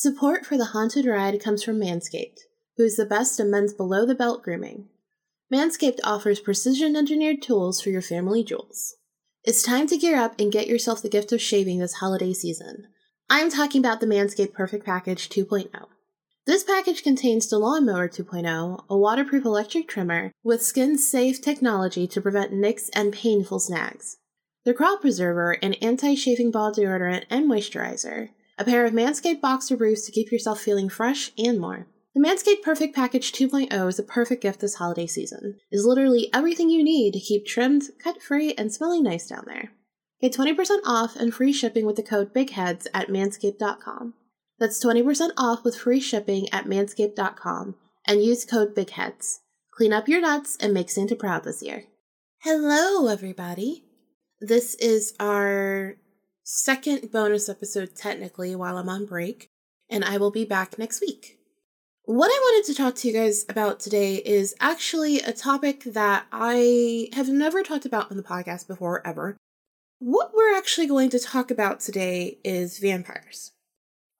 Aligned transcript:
Support 0.00 0.46
for 0.46 0.56
the 0.56 0.66
Haunted 0.66 1.06
Ride 1.06 1.42
comes 1.42 1.64
from 1.64 1.80
Manscaped, 1.80 2.38
who 2.76 2.84
is 2.84 2.96
the 2.96 3.04
best 3.04 3.40
in 3.40 3.50
men's 3.50 3.72
below 3.72 4.06
the 4.06 4.14
belt 4.14 4.44
grooming. 4.44 4.88
Manscaped 5.52 5.98
offers 6.04 6.38
precision 6.38 6.94
engineered 6.94 7.42
tools 7.42 7.80
for 7.80 7.90
your 7.90 8.00
family 8.00 8.44
jewels. 8.44 8.94
It's 9.42 9.60
time 9.60 9.88
to 9.88 9.96
gear 9.96 10.16
up 10.16 10.38
and 10.38 10.52
get 10.52 10.68
yourself 10.68 11.02
the 11.02 11.08
gift 11.08 11.32
of 11.32 11.40
shaving 11.40 11.80
this 11.80 11.94
holiday 11.94 12.32
season. 12.32 12.86
I 13.28 13.40
am 13.40 13.50
talking 13.50 13.80
about 13.80 14.00
the 14.00 14.06
Manscaped 14.06 14.52
Perfect 14.52 14.86
Package 14.86 15.28
2.0. 15.28 15.68
This 16.48 16.64
package 16.64 17.02
contains 17.02 17.46
the 17.46 17.58
Lawnmower 17.58 18.08
2.0, 18.08 18.84
a 18.88 18.96
waterproof 18.96 19.44
electric 19.44 19.86
trimmer 19.86 20.32
with 20.42 20.62
skin 20.62 20.96
safe 20.96 21.42
technology 21.42 22.06
to 22.06 22.22
prevent 22.22 22.54
nicks 22.54 22.88
and 22.94 23.12
painful 23.12 23.60
snags, 23.60 24.16
the 24.64 24.72
Crop 24.72 25.02
Preserver, 25.02 25.58
an 25.62 25.74
anti 25.74 26.14
shaving 26.14 26.50
ball 26.50 26.72
deodorant 26.72 27.24
and 27.28 27.46
moisturizer, 27.46 28.30
a 28.56 28.64
pair 28.64 28.86
of 28.86 28.94
Manscaped 28.94 29.42
boxer 29.42 29.76
briefs 29.76 30.06
to 30.06 30.12
keep 30.12 30.32
yourself 30.32 30.58
feeling 30.58 30.88
fresh, 30.88 31.32
and 31.36 31.60
more. 31.60 31.86
The 32.14 32.22
Manscaped 32.22 32.62
Perfect 32.62 32.94
Package 32.94 33.30
2.0 33.30 33.86
is 33.86 33.98
a 33.98 34.02
perfect 34.02 34.40
gift 34.40 34.60
this 34.60 34.76
holiday 34.76 35.06
season. 35.06 35.58
Is 35.70 35.84
literally 35.84 36.30
everything 36.32 36.70
you 36.70 36.82
need 36.82 37.12
to 37.12 37.20
keep 37.20 37.44
trimmed, 37.44 37.90
cut 38.02 38.22
free, 38.22 38.54
and 38.54 38.72
smelling 38.72 39.02
nice 39.02 39.26
down 39.26 39.44
there. 39.46 39.72
Get 40.22 40.32
20% 40.32 40.78
off 40.86 41.14
and 41.14 41.34
free 41.34 41.52
shipping 41.52 41.84
with 41.84 41.96
the 41.96 42.02
code 42.02 42.32
BIGHEADS 42.32 42.86
at 42.94 43.08
manscaped.com. 43.08 44.14
That's 44.58 44.84
20% 44.84 45.30
off 45.36 45.62
with 45.62 45.76
free 45.76 46.00
shipping 46.00 46.48
at 46.52 46.64
manscaped.com 46.64 47.76
and 48.06 48.24
use 48.24 48.44
code 48.44 48.74
BIGHEADS. 48.74 49.38
Clean 49.70 49.92
up 49.92 50.08
your 50.08 50.20
nuts 50.20 50.56
and 50.60 50.74
make 50.74 50.90
Santa 50.90 51.14
proud 51.14 51.44
this 51.44 51.62
year. 51.62 51.84
Hello, 52.40 53.06
everybody. 53.06 53.84
This 54.40 54.74
is 54.76 55.14
our 55.20 55.94
second 56.42 57.12
bonus 57.12 57.48
episode, 57.48 57.94
technically, 57.94 58.56
while 58.56 58.78
I'm 58.78 58.88
on 58.88 59.06
break, 59.06 59.48
and 59.88 60.04
I 60.04 60.16
will 60.16 60.32
be 60.32 60.44
back 60.44 60.78
next 60.78 61.00
week. 61.00 61.38
What 62.04 62.30
I 62.30 62.38
wanted 62.40 62.66
to 62.66 62.74
talk 62.74 62.96
to 62.96 63.08
you 63.08 63.14
guys 63.14 63.44
about 63.48 63.78
today 63.78 64.16
is 64.16 64.54
actually 64.58 65.20
a 65.20 65.32
topic 65.32 65.84
that 65.84 66.26
I 66.32 67.10
have 67.12 67.28
never 67.28 67.62
talked 67.62 67.86
about 67.86 68.10
on 68.10 68.16
the 68.16 68.22
podcast 68.22 68.66
before, 68.66 69.06
ever. 69.06 69.36
What 70.00 70.32
we're 70.34 70.56
actually 70.56 70.86
going 70.86 71.10
to 71.10 71.20
talk 71.20 71.50
about 71.50 71.80
today 71.80 72.38
is 72.42 72.78
vampires. 72.78 73.52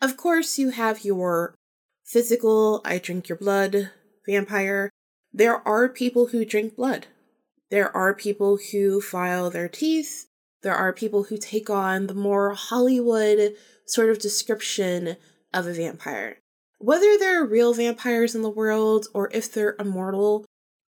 Of 0.00 0.16
course, 0.16 0.58
you 0.58 0.70
have 0.70 1.04
your 1.04 1.54
physical, 2.04 2.80
I 2.84 2.98
drink 2.98 3.28
your 3.28 3.38
blood 3.38 3.90
vampire. 4.26 4.90
There 5.32 5.66
are 5.66 5.88
people 5.88 6.28
who 6.28 6.44
drink 6.44 6.76
blood. 6.76 7.06
There 7.70 7.94
are 7.94 8.14
people 8.14 8.58
who 8.72 9.00
file 9.00 9.50
their 9.50 9.68
teeth 9.68 10.28
there 10.62 10.74
are 10.74 10.92
people 10.92 11.24
who 11.24 11.36
take 11.36 11.70
on 11.70 12.06
the 12.06 12.14
more 12.14 12.54
Hollywood 12.54 13.54
sort 13.86 14.10
of 14.10 14.18
description 14.18 15.16
of 15.54 15.66
a 15.66 15.72
vampire. 15.72 16.38
Whether 16.78 17.16
there 17.18 17.40
are 17.40 17.46
real 17.46 17.74
vampires 17.74 18.34
in 18.34 18.42
the 18.42 18.50
world 18.50 19.06
or 19.14 19.30
if 19.32 19.52
they're 19.52 19.76
immortal, 19.78 20.44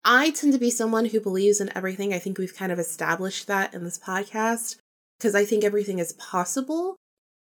I 0.05 0.31
tend 0.31 0.53
to 0.53 0.59
be 0.59 0.69
someone 0.69 1.05
who 1.05 1.19
believes 1.19 1.61
in 1.61 1.75
everything. 1.75 2.13
I 2.13 2.19
think 2.19 2.37
we've 2.37 2.55
kind 2.55 2.71
of 2.71 2.79
established 2.79 3.47
that 3.47 3.73
in 3.73 3.83
this 3.83 3.99
podcast 3.99 4.77
because 5.17 5.33
I 5.33 5.45
think 5.45 5.63
everything 5.63 5.99
is 5.99 6.13
possible. 6.13 6.95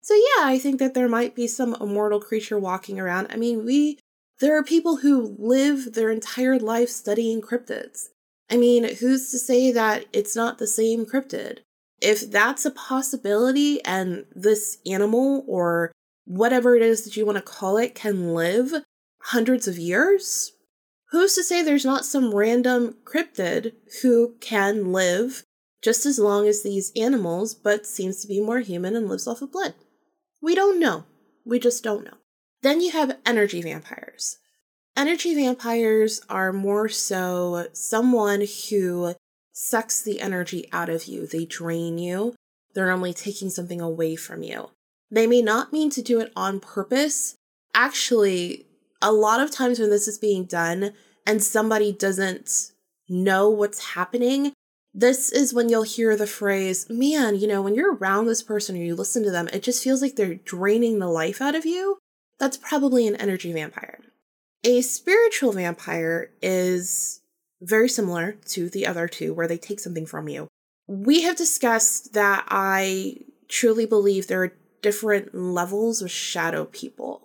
So, 0.03 0.13
yeah, 0.13 0.45
I 0.45 0.59
think 0.59 0.77
that 0.79 0.93
there 0.93 1.09
might 1.09 1.33
be 1.33 1.47
some 1.47 1.75
immortal 1.81 2.19
creature 2.19 2.59
walking 2.59 2.99
around. 2.99 3.27
I 3.31 3.37
mean, 3.37 3.65
we, 3.65 3.97
there 4.39 4.55
are 4.55 4.63
people 4.63 4.97
who 4.97 5.35
live 5.39 5.93
their 5.93 6.11
entire 6.11 6.59
life 6.59 6.89
studying 6.89 7.41
cryptids. 7.41 8.09
I 8.51 8.57
mean, 8.57 8.83
who's 8.83 9.31
to 9.31 9.39
say 9.39 9.71
that 9.71 10.05
it's 10.13 10.35
not 10.35 10.59
the 10.59 10.67
same 10.67 11.05
cryptid? 11.05 11.59
if 12.03 12.29
that's 12.29 12.65
a 12.65 12.71
possibility 12.71 13.83
and 13.85 14.25
this 14.35 14.77
animal 14.85 15.45
or 15.47 15.91
whatever 16.25 16.75
it 16.75 16.81
is 16.81 17.05
that 17.05 17.15
you 17.15 17.25
want 17.25 17.37
to 17.37 17.41
call 17.41 17.77
it 17.77 17.95
can 17.95 18.33
live 18.33 18.73
hundreds 19.23 19.67
of 19.69 19.79
years, 19.79 20.51
who's 21.11 21.33
to 21.33 21.43
say 21.43 21.63
there's 21.63 21.85
not 21.85 22.05
some 22.05 22.35
random 22.35 22.97
cryptid 23.05 23.71
who 24.01 24.35
can 24.41 24.91
live 24.91 25.43
just 25.81 26.05
as 26.05 26.19
long 26.19 26.45
as 26.45 26.61
these 26.61 26.91
animals, 26.95 27.55
but 27.55 27.85
seems 27.85 28.21
to 28.21 28.27
be 28.27 28.41
more 28.41 28.59
human 28.59 28.95
and 28.97 29.07
lives 29.07 29.27
off 29.27 29.41
of 29.41 29.51
blood? 29.53 29.73
We 30.43 30.55
don't 30.55 30.77
know. 30.77 31.05
We 31.45 31.57
just 31.57 31.85
don't 31.85 32.03
know. 32.03 32.17
Then 32.63 32.81
you 32.81 32.91
have 32.91 33.17
energy 33.25 33.61
vampires. 33.61 34.39
Energy 34.95 35.33
vampires 35.33 36.19
are 36.29 36.51
more 36.51 36.89
so 36.89 37.67
someone 37.71 38.45
who 38.69 39.15
sucks 39.53 40.01
the 40.01 40.19
energy 40.19 40.67
out 40.73 40.89
of 40.89 41.05
you. 41.05 41.25
They 41.25 41.45
drain 41.45 41.97
you. 41.97 42.35
They're 42.75 42.91
only 42.91 43.13
taking 43.13 43.49
something 43.49 43.79
away 43.79 44.17
from 44.17 44.43
you. 44.43 44.71
They 45.09 45.27
may 45.27 45.41
not 45.41 45.71
mean 45.71 45.89
to 45.91 46.01
do 46.01 46.19
it 46.19 46.33
on 46.35 46.59
purpose. 46.59 47.35
Actually, 47.73 48.65
a 49.01 49.13
lot 49.13 49.39
of 49.39 49.49
times 49.49 49.79
when 49.79 49.89
this 49.89 50.09
is 50.09 50.17
being 50.17 50.43
done 50.43 50.91
and 51.25 51.41
somebody 51.41 51.93
doesn't 51.93 52.71
know 53.07 53.49
what's 53.49 53.93
happening, 53.93 54.52
this 54.93 55.31
is 55.31 55.53
when 55.53 55.69
you'll 55.69 55.83
hear 55.83 56.15
the 56.15 56.27
phrase, 56.27 56.87
man, 56.89 57.35
you 57.35 57.47
know, 57.47 57.61
when 57.61 57.73
you're 57.73 57.95
around 57.95 58.25
this 58.25 58.43
person 58.43 58.75
or 58.75 58.79
you 58.79 58.95
listen 58.95 59.23
to 59.23 59.31
them, 59.31 59.49
it 59.51 59.63
just 59.63 59.83
feels 59.83 60.01
like 60.01 60.15
they're 60.15 60.35
draining 60.35 60.99
the 60.99 61.07
life 61.07 61.41
out 61.41 61.55
of 61.55 61.65
you. 61.65 61.97
That's 62.39 62.57
probably 62.57 63.07
an 63.07 63.15
energy 63.15 63.51
vampire. 63.51 63.99
A 64.63 64.81
spiritual 64.81 65.51
vampire 65.51 66.31
is 66.41 67.21
very 67.61 67.89
similar 67.89 68.33
to 68.49 68.69
the 68.69 68.85
other 68.85 69.07
two, 69.07 69.33
where 69.33 69.47
they 69.47 69.57
take 69.57 69.79
something 69.79 70.05
from 70.05 70.27
you. 70.27 70.47
We 70.87 71.23
have 71.23 71.37
discussed 71.37 72.13
that 72.13 72.45
I 72.49 73.17
truly 73.47 73.85
believe 73.85 74.27
there 74.27 74.43
are 74.43 74.53
different 74.81 75.33
levels 75.33 76.01
of 76.01 76.11
shadow 76.11 76.65
people. 76.65 77.21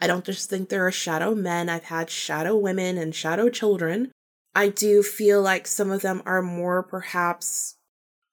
I 0.00 0.06
don't 0.06 0.24
just 0.24 0.50
think 0.50 0.68
there 0.68 0.86
are 0.86 0.92
shadow 0.92 1.34
men, 1.34 1.68
I've 1.68 1.84
had 1.84 2.10
shadow 2.10 2.56
women 2.56 2.98
and 2.98 3.14
shadow 3.14 3.48
children. 3.48 4.12
I 4.58 4.70
do 4.70 5.04
feel 5.04 5.40
like 5.40 5.68
some 5.68 5.92
of 5.92 6.02
them 6.02 6.20
are 6.26 6.42
more 6.42 6.82
perhaps 6.82 7.76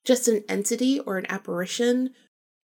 just 0.04 0.28
an 0.28 0.44
entity 0.50 1.00
or 1.00 1.20
an 1.20 1.28
apparition 1.30 2.16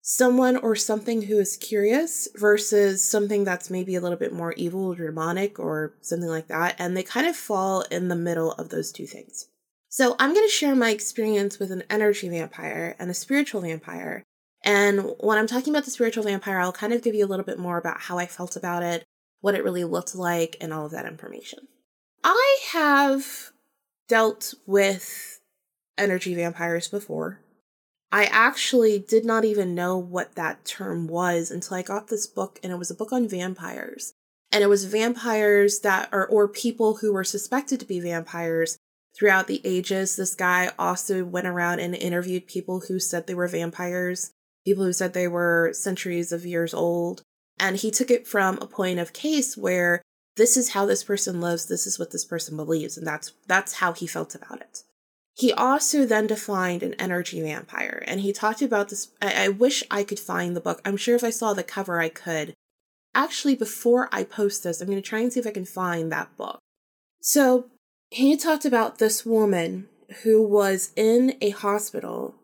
someone 0.01 0.57
or 0.57 0.75
something 0.75 1.21
who 1.21 1.39
is 1.39 1.59
curious 1.59 2.27
versus 2.37 3.05
something 3.05 3.45
that's 3.45 3.69
maybe 3.69 3.95
a 3.95 4.01
little 4.01 4.17
bit 4.17 4.33
more 4.33 4.55
evil 4.55 4.95
or 4.95 4.97
demonic 4.97 5.59
or 5.59 5.93
something 6.01 6.31
like 6.31 6.49
that. 6.49 6.75
And 6.79 6.97
they 6.97 7.03
kind 7.03 7.27
of 7.27 7.37
fall 7.37 7.83
in 7.91 8.09
the 8.09 8.17
middle 8.17 8.53
of 8.53 8.71
those 8.71 8.91
two 8.93 9.07
things. 9.07 9.49
So 9.91 10.17
I'm 10.19 10.33
going 10.33 10.47
to 10.47 10.51
share 10.51 10.75
my 10.75 10.89
experience 10.89 11.59
with 11.59 11.71
an 11.71 11.83
energy 11.91 12.31
vampire 12.31 12.97
and 12.99 13.11
a 13.11 13.15
spiritual 13.15 13.61
vampire. 13.61 14.23
And 14.65 15.13
when 15.21 15.37
I'm 15.37 15.47
talking 15.47 15.75
about 15.75 15.85
the 15.85 15.91
spiritual 15.91 16.25
vampire, 16.25 16.61
I'll 16.61 16.73
kind 16.73 16.95
of 16.95 17.03
give 17.03 17.15
you 17.15 17.27
a 17.27 17.29
little 17.29 17.45
bit 17.45 17.59
more 17.59 17.77
about 17.77 18.01
how 18.01 18.17
I 18.17 18.25
felt 18.25 18.57
about 18.57 18.83
it, 18.83 19.05
what 19.43 19.55
it 19.55 19.65
really 19.65 19.85
looked 19.85 20.15
like, 20.15 20.57
and 20.63 20.73
all 20.73 20.87
of 20.87 20.93
that 20.93 21.05
information. 21.05 21.69
I 22.23 22.59
have 22.73 23.53
dealt 24.09 24.55
with 24.67 25.41
energy 25.97 26.35
vampires 26.35 26.89
before. 26.89 27.41
I 28.13 28.25
actually 28.25 28.99
did 28.99 29.25
not 29.25 29.45
even 29.45 29.75
know 29.75 29.97
what 29.97 30.35
that 30.35 30.65
term 30.65 31.07
was 31.07 31.51
until 31.51 31.77
I 31.77 31.83
got 31.83 32.09
this 32.09 32.27
book, 32.27 32.59
and 32.63 32.73
it 32.73 32.79
was 32.79 32.91
a 32.91 32.95
book 32.95 33.13
on 33.13 33.29
vampires. 33.29 34.15
And 34.51 34.65
it 34.65 34.69
was 34.69 34.85
vampires 34.85 35.81
that 35.81 36.09
are, 36.13 36.27
or 36.27 36.49
people 36.49 36.97
who 36.97 37.13
were 37.13 37.23
suspected 37.23 37.79
to 37.81 37.87
be 37.87 38.01
vampires 38.01 38.79
throughout 39.17 39.47
the 39.47 39.61
ages. 39.65 40.17
This 40.17 40.35
guy 40.35 40.73
also 40.77 41.25
went 41.25 41.47
around 41.47 41.79
and 41.79 41.95
interviewed 41.95 42.49
people 42.49 42.81
who 42.89 42.99
said 42.99 43.27
they 43.27 43.35
were 43.35 43.47
vampires, 43.47 44.33
people 44.65 44.85
who 44.85 44.93
said 44.93 45.13
they 45.13 45.29
were 45.29 45.71
centuries 45.73 46.33
of 46.33 46.45
years 46.45 46.75
old. 46.75 47.23
And 47.61 47.77
he 47.77 47.93
took 47.93 48.11
it 48.11 48.27
from 48.27 48.59
a 48.59 48.67
point 48.67 48.99
of 48.99 49.13
case 49.13 49.57
where 49.57 50.03
this 50.41 50.57
is 50.57 50.71
how 50.71 50.87
this 50.87 51.05
person 51.05 51.39
lives, 51.39 51.67
this 51.67 51.87
is 51.87 51.99
what 51.99 52.13
this 52.13 52.25
person 52.25 52.57
believes, 52.57 52.97
and 52.97 53.07
that's 53.07 53.35
that's 53.47 53.75
how 53.75 53.93
he 53.93 54.07
felt 54.07 54.35
about 54.35 54.63
it. 54.63 54.83
He 55.35 55.53
also 55.53 56.07
then 56.07 56.27
defined 56.27 56.83
an 56.83 56.95
energy 56.95 57.43
vampire, 57.43 58.03
and 58.07 58.21
he 58.21 58.33
talked 58.33 58.63
about 58.63 58.89
this. 58.89 59.09
I, 59.21 59.45
I, 59.45 59.49
wish 59.49 59.85
I 59.91 60.03
could 60.03 60.19
find 60.19 60.57
the 60.57 60.61
book. 60.61 60.81
I'm 60.83 60.97
sure 60.97 61.15
if 61.15 61.23
I 61.23 61.29
saw 61.29 61.53
the 61.53 61.63
cover, 61.63 62.01
I 62.01 62.09
could. 62.09 62.55
Actually, 63.15 63.55
before 63.55 64.09
I 64.13 64.25
post 64.25 64.65
this, 64.65 64.81
I'm 64.81 64.87
going 64.89 65.03
to 65.03 65.07
try 65.07 65.19
and 65.19 65.31
see 65.31 65.41
if 65.41 65.47
I 65.47 65.51
can 65.51 65.67
find 65.67 66.11
that 66.11 66.35
book. 66.39 66.59
So, 67.21 67.67
he 68.11 68.35
talked 68.37 68.65
about 68.65 68.99
this 68.99 69.27
woman 69.27 69.89
who 70.23 70.43
was 70.43 70.91
in 70.97 71.37
a 71.43 71.51
hospital 71.51 72.35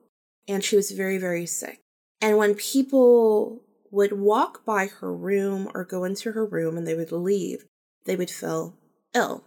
and 0.46 0.62
she 0.62 0.76
was 0.76 0.90
very, 0.90 1.18
very 1.18 1.46
sick. 1.46 1.80
And 2.20 2.36
when 2.36 2.54
people 2.54 3.62
would 3.90 4.12
walk 4.12 4.64
by 4.64 4.86
her 4.86 5.12
room 5.12 5.70
or 5.74 5.84
go 5.84 6.04
into 6.04 6.32
her 6.32 6.44
room 6.44 6.76
and 6.76 6.86
they 6.86 6.94
would 6.94 7.10
leave, 7.10 7.64
they 8.06 8.16
would 8.16 8.30
feel 8.30 8.74
ill 9.14 9.44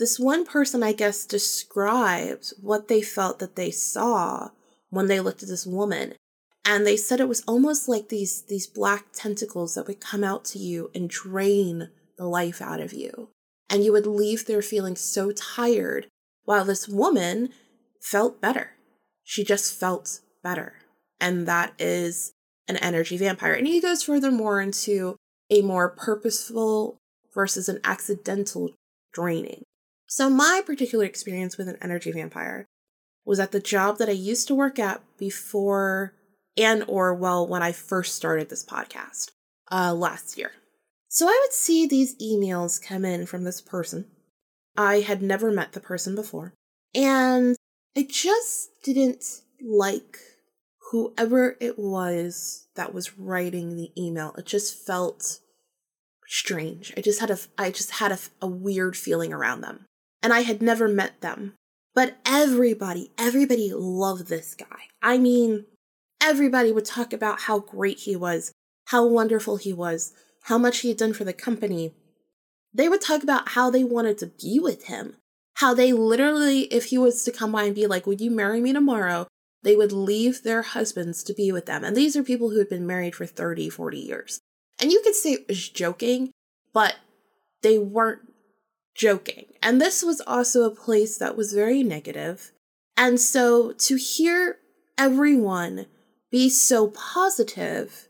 this 0.00 0.18
one 0.18 0.46
person, 0.46 0.82
I 0.82 0.92
guess, 0.92 1.26
described 1.26 2.54
what 2.60 2.88
they 2.88 3.02
felt 3.02 3.38
that 3.38 3.54
they 3.54 3.70
saw 3.70 4.48
when 4.88 5.08
they 5.08 5.20
looked 5.20 5.42
at 5.42 5.50
this 5.50 5.66
woman. 5.66 6.14
And 6.64 6.86
they 6.86 6.96
said 6.96 7.20
it 7.20 7.28
was 7.28 7.44
almost 7.46 7.86
like 7.86 8.08
these, 8.08 8.42
these 8.42 8.66
black 8.66 9.12
tentacles 9.12 9.74
that 9.74 9.86
would 9.86 10.00
come 10.00 10.24
out 10.24 10.46
to 10.46 10.58
you 10.58 10.90
and 10.94 11.08
drain 11.08 11.90
the 12.16 12.24
life 12.24 12.62
out 12.62 12.80
of 12.80 12.94
you. 12.94 13.28
And 13.68 13.84
you 13.84 13.92
would 13.92 14.06
leave 14.06 14.46
there 14.46 14.62
feeling 14.62 14.96
so 14.96 15.32
tired 15.32 16.06
while 16.44 16.64
this 16.64 16.88
woman 16.88 17.50
felt 18.00 18.40
better. 18.40 18.72
She 19.22 19.44
just 19.44 19.78
felt 19.78 20.20
better. 20.42 20.76
And 21.20 21.46
that 21.46 21.74
is 21.78 22.32
an 22.68 22.78
energy 22.78 23.18
vampire. 23.18 23.52
And 23.52 23.66
he 23.66 23.82
goes 23.82 24.02
furthermore 24.02 24.62
into 24.62 25.16
a 25.50 25.60
more 25.60 25.90
purposeful 25.90 27.00
versus 27.34 27.68
an 27.68 27.80
accidental 27.84 28.70
draining. 29.12 29.64
So, 30.06 30.28
my 30.28 30.62
particular 30.64 31.04
experience 31.04 31.56
with 31.56 31.68
an 31.68 31.78
energy 31.80 32.12
vampire 32.12 32.66
was 33.24 33.38
at 33.38 33.52
the 33.52 33.60
job 33.60 33.98
that 33.98 34.08
I 34.08 34.12
used 34.12 34.48
to 34.48 34.54
work 34.54 34.78
at 34.78 35.02
before 35.18 36.14
and 36.56 36.84
or 36.88 37.14
well 37.14 37.46
when 37.46 37.62
I 37.62 37.72
first 37.72 38.14
started 38.14 38.48
this 38.48 38.64
podcast 38.64 39.30
uh, 39.70 39.94
last 39.94 40.36
year. 40.36 40.52
So 41.08 41.26
I 41.26 41.38
would 41.42 41.52
see 41.52 41.86
these 41.86 42.16
emails 42.18 42.80
come 42.80 43.04
in 43.04 43.26
from 43.26 43.44
this 43.44 43.60
person. 43.60 44.06
I 44.76 45.00
had 45.00 45.22
never 45.22 45.50
met 45.50 45.72
the 45.72 45.80
person 45.80 46.14
before, 46.14 46.54
and 46.94 47.56
I 47.96 48.06
just 48.08 48.70
didn't 48.84 49.42
like 49.60 50.18
whoever 50.90 51.56
it 51.60 51.78
was 51.78 52.68
that 52.76 52.94
was 52.94 53.18
writing 53.18 53.76
the 53.76 53.90
email. 54.00 54.34
It 54.38 54.46
just 54.46 54.86
felt 54.86 55.40
strange. 56.30 56.94
I 56.96 57.00
just 57.00 57.20
had 57.20 57.30
a 57.30 57.38
I 57.58 57.70
just 57.70 57.90
had 57.92 58.12
a, 58.12 58.18
a 58.40 58.46
weird 58.46 58.96
feeling 58.96 59.32
around 59.32 59.60
them. 59.60 59.84
And 60.22 60.32
I 60.32 60.40
had 60.40 60.62
never 60.62 60.88
met 60.88 61.20
them. 61.20 61.54
But 61.94 62.18
everybody, 62.24 63.10
everybody 63.18 63.72
loved 63.74 64.28
this 64.28 64.54
guy. 64.54 64.88
I 65.02 65.18
mean, 65.18 65.64
everybody 66.22 66.70
would 66.70 66.84
talk 66.84 67.12
about 67.12 67.42
how 67.42 67.58
great 67.58 68.00
he 68.00 68.14
was, 68.14 68.52
how 68.86 69.06
wonderful 69.06 69.56
he 69.56 69.72
was, 69.72 70.12
how 70.44 70.56
much 70.56 70.78
he 70.78 70.88
had 70.88 70.98
done 70.98 71.12
for 71.12 71.24
the 71.24 71.32
company. 71.32 71.94
They 72.72 72.88
would 72.88 73.00
talk 73.00 73.24
about 73.24 73.50
how 73.50 73.70
they 73.70 73.82
wanted 73.82 74.18
to 74.18 74.26
be 74.26 74.60
with 74.60 74.84
him, 74.84 75.16
how 75.54 75.74
they 75.74 75.92
literally, 75.92 76.62
if 76.72 76.86
he 76.86 76.98
was 76.98 77.24
to 77.24 77.32
come 77.32 77.52
by 77.52 77.64
and 77.64 77.74
be 77.74 77.88
like, 77.88 78.06
Would 78.06 78.20
you 78.20 78.30
marry 78.30 78.60
me 78.60 78.72
tomorrow? 78.72 79.26
They 79.62 79.74
would 79.74 79.92
leave 79.92 80.42
their 80.42 80.62
husbands 80.62 81.22
to 81.24 81.34
be 81.34 81.50
with 81.50 81.66
them. 81.66 81.84
And 81.84 81.96
these 81.96 82.16
are 82.16 82.22
people 82.22 82.50
who 82.50 82.58
had 82.58 82.68
been 82.68 82.86
married 82.86 83.14
for 83.14 83.26
30, 83.26 83.68
40 83.68 83.98
years. 83.98 84.40
And 84.80 84.90
you 84.90 85.00
could 85.02 85.14
say 85.14 85.32
it 85.32 85.48
was 85.48 85.68
joking, 85.68 86.30
but 86.72 86.96
they 87.62 87.78
weren't 87.78 88.20
joking. 88.94 89.46
And 89.62 89.80
this 89.80 90.02
was 90.02 90.20
also 90.26 90.62
a 90.64 90.74
place 90.74 91.18
that 91.18 91.36
was 91.36 91.52
very 91.52 91.82
negative. 91.82 92.52
And 92.96 93.20
so 93.20 93.72
to 93.72 93.96
hear 93.96 94.58
everyone 94.96 95.86
be 96.30 96.48
so 96.48 96.88
positive, 96.88 98.08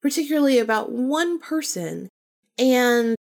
particularly 0.00 0.58
about 0.58 0.92
one 0.92 1.38
person, 1.38 2.08
and 2.58 3.16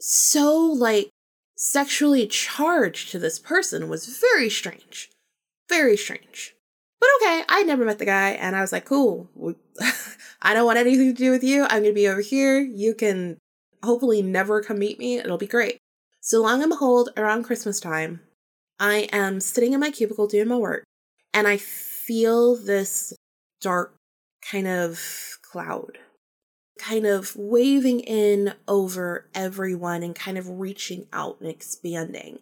so 0.00 0.58
like 0.58 1.10
sexually 1.56 2.26
charged 2.26 3.10
to 3.10 3.18
this 3.18 3.38
person 3.38 3.88
was 3.88 4.18
very 4.18 4.50
strange. 4.50 5.10
Very 5.68 5.96
strange. 5.96 6.54
But 7.00 7.08
okay, 7.20 7.44
I 7.48 7.62
never 7.62 7.84
met 7.84 7.98
the 7.98 8.04
guy, 8.04 8.30
and 8.30 8.56
I 8.56 8.60
was 8.60 8.72
like, 8.72 8.84
cool. 8.84 9.28
I 10.44 10.54
don't 10.54 10.66
want 10.66 10.78
anything 10.78 11.08
to 11.14 11.22
do 11.22 11.30
with 11.30 11.42
you. 11.42 11.64
I'm 11.64 11.82
gonna 11.82 11.92
be 11.92 12.06
over 12.06 12.20
here. 12.20 12.60
You 12.60 12.94
can 12.94 13.38
hopefully 13.82 14.22
never 14.22 14.62
come 14.62 14.78
meet 14.78 14.98
me. 14.98 15.18
It'll 15.18 15.38
be 15.38 15.46
great. 15.46 15.78
So 16.20 16.42
long 16.42 16.62
and 16.62 16.70
behold, 16.70 17.10
around 17.16 17.44
Christmas 17.44 17.80
time, 17.80 18.20
I 18.78 19.08
am 19.12 19.40
sitting 19.40 19.72
in 19.72 19.80
my 19.80 19.90
cubicle 19.90 20.26
doing 20.26 20.48
my 20.48 20.56
work, 20.56 20.84
and 21.32 21.48
I 21.48 21.56
feel 21.56 22.56
this 22.56 23.14
dark 23.60 23.94
kind 24.50 24.68
of 24.68 25.38
cloud 25.42 25.98
kind 26.78 27.06
of 27.06 27.34
waving 27.36 28.00
in 28.00 28.54
over 28.66 29.28
everyone 29.34 30.02
and 30.02 30.14
kind 30.14 30.36
of 30.36 30.48
reaching 30.48 31.06
out 31.12 31.38
and 31.40 31.48
expanding. 31.48 32.38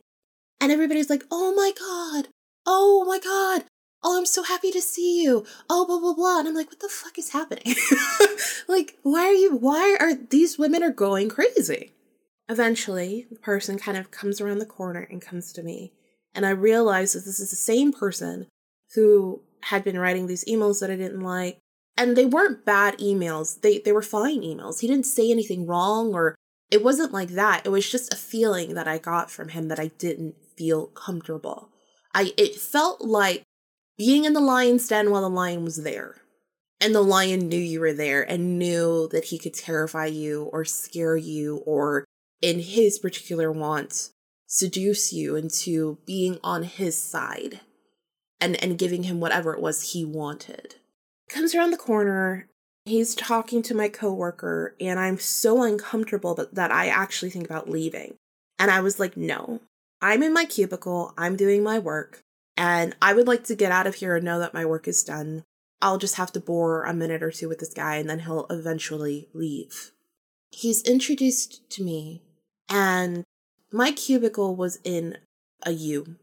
And 0.61 0.73
everybody's 0.73 1.11
like, 1.11 1.25
oh 1.31 1.55
my 1.55 1.73
God, 1.79 2.29
oh 2.67 3.05
my 3.07 3.19
God, 3.19 3.65
oh, 4.05 4.19
I'm 4.19 4.27
so 4.27 4.43
happy 4.43 4.71
to 4.73 4.81
see 4.81 5.23
you. 5.23 5.45
Oh, 5.71 5.87
blah, 5.87 5.99
blah, 5.99 6.15
blah. 6.15 6.41
And 6.41 6.49
I'm 6.49 6.55
like, 6.55 6.69
what 6.69 6.81
the 6.81 6.89
fuck 6.89 7.19
is 7.19 7.31
happening? 7.31 7.75
like, 8.69 8.99
why 9.03 9.27
are 9.27 9.33
you, 9.33 9.57
why 9.57 9.97
are 10.01 10.15
these 10.15 10.59
women 10.59 10.83
are 10.83 10.91
going 10.91 11.29
crazy? 11.29 11.93
Eventually, 12.49 13.27
the 13.31 13.39
person 13.39 13.79
kind 13.79 13.97
of 13.97 14.11
comes 14.11 14.41
around 14.41 14.59
the 14.59 14.67
corner 14.67 15.07
and 15.11 15.23
comes 15.23 15.53
to 15.53 15.63
me. 15.63 15.93
And 16.35 16.45
I 16.45 16.51
realize 16.51 17.13
that 17.13 17.25
this 17.25 17.41
is 17.41 17.51
the 17.51 17.57
same 17.57 17.93
person 17.93 18.47
who 18.95 19.43
had 19.63 19.85
been 19.85 19.99
writing 19.99 20.27
these 20.27 20.45
emails 20.45 20.81
that 20.81 20.91
I 20.91 20.97
didn't 20.97 21.21
like. 21.21 21.59
And 21.97 22.17
they 22.17 22.27
weren't 22.27 22.65
bad 22.65 22.99
emails. 22.99 23.61
They 23.61 23.79
they 23.79 23.93
were 23.93 24.03
fine 24.03 24.41
emails. 24.41 24.81
He 24.81 24.87
didn't 24.87 25.07
say 25.07 25.31
anything 25.31 25.67
wrong 25.67 26.15
or 26.15 26.35
it 26.71 26.83
wasn't 26.83 27.13
like 27.13 27.31
that. 27.31 27.67
It 27.67 27.69
was 27.69 27.91
just 27.91 28.13
a 28.13 28.17
feeling 28.17 28.75
that 28.75 28.89
I 28.89 28.97
got 28.97 29.31
from 29.31 29.51
him 29.51 29.69
that 29.69 29.79
I 29.79 29.89
didn't 29.99 30.35
feel 30.57 30.87
comfortable. 30.87 31.69
I 32.15 32.33
it 32.39 32.57
felt 32.57 33.03
like 33.03 33.43
being 34.03 34.25
in 34.25 34.33
the 34.33 34.41
lion's 34.41 34.89
den 34.89 35.13
while 35.13 35.23
the 35.23 35.31
lion 35.31 35.63
was 35.63 35.85
there. 35.85 36.17
And 36.81 36.93
the 36.93 37.01
lion 37.01 37.47
knew 37.47 37.57
you 37.57 37.79
were 37.79 37.93
there 37.93 38.29
and 38.29 38.59
knew 38.59 39.07
that 39.13 39.27
he 39.27 39.39
could 39.39 39.55
terrify 39.55 40.07
you 40.07 40.51
or 40.53 40.65
scare 40.65 41.17
you 41.17 41.59
or, 41.59 42.05
in 42.41 42.59
his 42.59 42.99
particular 42.99 43.53
want, 43.53 44.11
seduce 44.49 45.13
you 45.13 45.37
into 45.37 45.99
being 46.05 46.41
on 46.43 46.65
his 46.65 47.01
side 47.01 47.61
and, 48.41 48.61
and 48.61 48.77
giving 48.77 49.05
him 49.05 49.21
whatever 49.21 49.55
it 49.55 49.63
was 49.63 49.93
he 49.93 50.05
wanted. 50.05 50.75
Comes 51.29 51.55
around 51.55 51.71
the 51.71 51.77
corner. 51.77 52.49
He's 52.85 53.15
talking 53.15 53.63
to 53.63 53.75
my 53.77 53.89
coworker, 53.89 54.75
and 54.81 54.99
I'm 54.99 55.21
so 55.21 55.63
uncomfortable 55.63 56.35
that, 56.35 56.57
that 56.57 56.73
I 56.73 56.89
actually 56.89 57.31
think 57.31 57.45
about 57.45 57.71
leaving. 57.71 58.17
And 58.59 58.69
I 58.69 58.81
was 58.81 58.99
like, 58.99 59.17
no, 59.17 59.61
I'm 60.01 60.25
in 60.25 60.33
my 60.33 60.45
cubicle, 60.45 61.15
I'm 61.17 61.37
doing 61.37 61.63
my 61.63 61.79
work. 61.79 62.22
And 62.57 62.95
I 63.01 63.15
would 63.15 63.27
like 63.27 63.45
to 63.45 63.55
get 63.55 63.73
out 63.73 63.87
of 63.87 63.97
here 63.97 64.17
and 64.17 64.25
know 64.25 64.39
that 64.39 64.55
my 64.55 64.65
work 64.65 64.87
is 64.87 65.03
done. 65.03 65.45
I'll 65.81 65.99
just 65.99 66.17
have 66.17 66.33
to 66.33 66.41
bore 66.41 66.85
a 66.85 66.95
minute 66.95 67.23
or 67.23 67.31
two 67.31 67.49
with 67.49 67.59
this 67.59 67.75
guy 67.75 67.97
and 67.97 68.09
then 68.09 68.21
he'll 68.21 68.47
eventually 68.51 69.29
leave. 69.33 69.93
He's 70.51 70.83
introduced 70.83 71.69
to 71.71 71.83
me, 71.83 72.23
and 72.69 73.25
my 73.73 73.91
cubicle 73.91 74.55
was 74.55 74.79
in 74.85 75.17
a 75.65 75.73
U. 75.73 76.17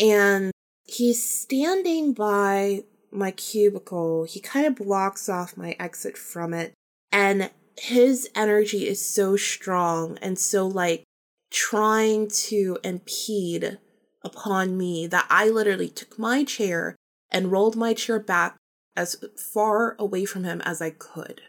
And 0.00 0.50
he's 0.84 1.24
standing 1.24 2.12
by 2.12 2.82
my 3.12 3.30
cubicle. 3.30 4.24
He 4.24 4.40
kind 4.40 4.66
of 4.66 4.74
blocks 4.76 5.28
off 5.28 5.56
my 5.56 5.76
exit 5.78 6.18
from 6.18 6.52
it. 6.52 6.74
And 7.12 7.50
his 7.78 8.28
energy 8.34 8.88
is 8.88 9.04
so 9.04 9.36
strong 9.36 10.18
and 10.20 10.38
so 10.38 10.66
like 10.66 11.04
trying 11.50 12.28
to 12.28 12.78
impede 12.82 13.78
upon 14.26 14.76
me 14.76 15.06
that 15.06 15.26
I 15.30 15.48
literally 15.48 15.88
took 15.88 16.18
my 16.18 16.44
chair 16.44 16.96
and 17.30 17.50
rolled 17.50 17.76
my 17.76 17.94
chair 17.94 18.18
back 18.18 18.56
as 18.96 19.16
far 19.54 19.96
away 19.98 20.24
from 20.24 20.44
him 20.44 20.60
as 20.62 20.82
I 20.82 20.90
could. 20.90 21.42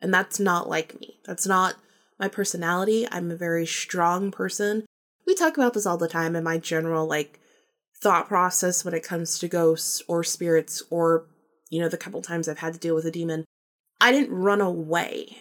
And 0.00 0.12
that's 0.12 0.38
not 0.38 0.68
like 0.68 1.00
me. 1.00 1.18
That's 1.24 1.46
not 1.46 1.76
my 2.18 2.28
personality. 2.28 3.08
I'm 3.10 3.30
a 3.30 3.36
very 3.36 3.66
strong 3.66 4.30
person. 4.30 4.84
We 5.26 5.34
talk 5.34 5.56
about 5.56 5.74
this 5.74 5.86
all 5.86 5.96
the 5.96 6.08
time 6.08 6.36
in 6.36 6.44
my 6.44 6.58
general 6.58 7.06
like 7.06 7.40
thought 7.96 8.28
process 8.28 8.84
when 8.84 8.94
it 8.94 9.02
comes 9.02 9.38
to 9.38 9.48
ghosts 9.48 10.02
or 10.06 10.22
spirits 10.22 10.82
or 10.90 11.26
you 11.70 11.80
know 11.80 11.88
the 11.88 11.96
couple 11.96 12.20
times 12.20 12.48
I've 12.48 12.58
had 12.58 12.74
to 12.74 12.78
deal 12.78 12.94
with 12.94 13.06
a 13.06 13.10
demon. 13.10 13.44
I 14.00 14.12
didn't 14.12 14.36
run 14.36 14.60
away. 14.60 15.38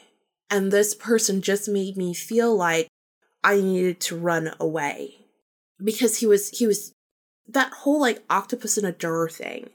And 0.49 0.71
this 0.71 0.95
person 0.95 1.41
just 1.41 1.67
made 1.67 1.97
me 1.97 2.13
feel 2.13 2.55
like 2.55 2.87
I 3.43 3.59
needed 3.59 3.99
to 4.01 4.15
run 4.15 4.53
away 4.59 5.22
because 5.83 6.17
he 6.17 6.25
was 6.25 6.49
he 6.49 6.65
was 6.65 6.93
that 7.47 7.71
whole 7.73 7.99
like 7.99 8.23
octopus 8.29 8.77
in 8.77 8.85
a 8.85 8.91
jar 8.91 9.27
thing. 9.27 9.69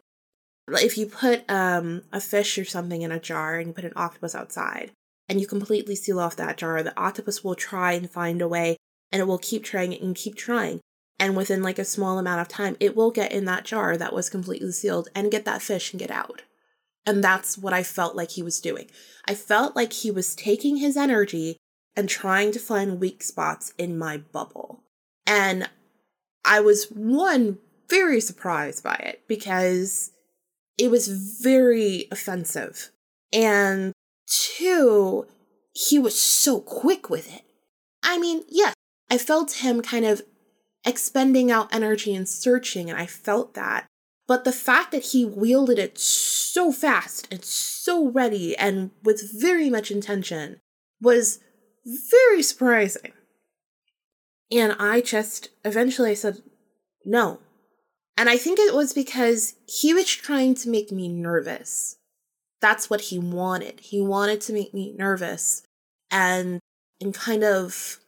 If 0.68 0.98
you 0.98 1.06
put 1.06 1.48
um 1.50 2.02
a 2.12 2.20
fish 2.20 2.58
or 2.58 2.64
something 2.64 3.02
in 3.02 3.12
a 3.12 3.20
jar 3.20 3.58
and 3.58 3.68
you 3.68 3.72
put 3.72 3.84
an 3.84 3.92
octopus 3.96 4.34
outside 4.34 4.92
and 5.28 5.40
you 5.40 5.46
completely 5.46 5.94
seal 5.94 6.20
off 6.20 6.36
that 6.36 6.56
jar, 6.56 6.82
the 6.82 6.98
octopus 6.98 7.44
will 7.44 7.54
try 7.54 7.92
and 7.92 8.10
find 8.10 8.40
a 8.40 8.48
way 8.48 8.76
and 9.12 9.20
it 9.20 9.26
will 9.26 9.38
keep 9.38 9.64
trying 9.64 9.94
and 9.94 10.16
keep 10.16 10.34
trying. 10.34 10.80
And 11.20 11.36
within 11.36 11.62
like 11.62 11.78
a 11.78 11.84
small 11.84 12.18
amount 12.18 12.40
of 12.40 12.48
time, 12.48 12.76
it 12.78 12.94
will 12.94 13.10
get 13.10 13.32
in 13.32 13.44
that 13.46 13.64
jar 13.64 13.96
that 13.96 14.12
was 14.12 14.30
completely 14.30 14.70
sealed 14.70 15.08
and 15.14 15.30
get 15.30 15.44
that 15.46 15.62
fish 15.62 15.92
and 15.92 15.98
get 15.98 16.10
out. 16.10 16.42
And 17.04 17.24
that's 17.24 17.58
what 17.58 17.72
I 17.72 17.82
felt 17.82 18.14
like 18.14 18.32
he 18.32 18.42
was 18.42 18.60
doing. 18.60 18.90
I 19.26 19.34
felt 19.34 19.74
like 19.74 19.92
he 19.92 20.10
was 20.10 20.36
taking 20.36 20.76
his 20.76 20.96
energy 20.96 21.56
and 21.96 22.08
trying 22.08 22.52
to 22.52 22.58
find 22.58 23.00
weak 23.00 23.22
spots 23.22 23.72
in 23.78 23.98
my 23.98 24.18
bubble. 24.18 24.84
And 25.26 25.68
I 26.48 26.60
was 26.60 26.86
one 26.86 27.58
very 27.90 28.20
surprised 28.20 28.82
by 28.82 28.94
it 28.94 29.22
because 29.28 30.10
it 30.78 30.90
was 30.90 31.06
very 31.42 32.08
offensive. 32.10 32.90
And 33.32 33.92
two, 34.26 35.26
he 35.74 35.98
was 35.98 36.18
so 36.18 36.60
quick 36.60 37.10
with 37.10 37.32
it. 37.32 37.42
I 38.02 38.18
mean, 38.18 38.44
yes, 38.48 38.74
I 39.10 39.18
felt 39.18 39.58
him 39.58 39.82
kind 39.82 40.06
of 40.06 40.22
expending 40.86 41.50
out 41.50 41.72
energy 41.72 42.14
and 42.14 42.26
searching, 42.26 42.88
and 42.88 42.98
I 42.98 43.04
felt 43.04 43.52
that. 43.54 43.86
But 44.26 44.44
the 44.44 44.52
fact 44.52 44.90
that 44.92 45.06
he 45.06 45.26
wielded 45.26 45.78
it 45.78 45.98
so 45.98 46.72
fast 46.72 47.28
and 47.30 47.44
so 47.44 48.08
ready 48.08 48.56
and 48.56 48.90
with 49.02 49.30
very 49.38 49.68
much 49.68 49.90
intention 49.90 50.60
was 51.00 51.40
very 51.84 52.42
surprising. 52.42 53.12
And 54.50 54.74
I 54.78 55.00
just 55.00 55.50
eventually 55.64 56.10
I 56.10 56.14
said, 56.14 56.42
no. 57.04 57.40
And 58.16 58.28
I 58.28 58.36
think 58.36 58.58
it 58.58 58.74
was 58.74 58.92
because 58.92 59.54
he 59.66 59.94
was 59.94 60.08
trying 60.08 60.54
to 60.56 60.68
make 60.68 60.90
me 60.90 61.08
nervous. 61.08 61.96
That's 62.60 62.90
what 62.90 63.02
he 63.02 63.18
wanted. 63.18 63.80
He 63.80 64.00
wanted 64.00 64.40
to 64.42 64.52
make 64.52 64.74
me 64.74 64.94
nervous 64.98 65.62
and 66.10 66.60
and 67.00 67.14
kind 67.14 67.44
of 67.44 67.98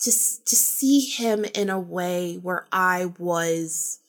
to 0.00 0.10
to 0.10 0.56
see 0.56 1.00
him 1.00 1.44
in 1.54 1.70
a 1.70 1.80
way 1.80 2.36
where 2.36 2.66
I 2.70 3.12
was 3.18 4.00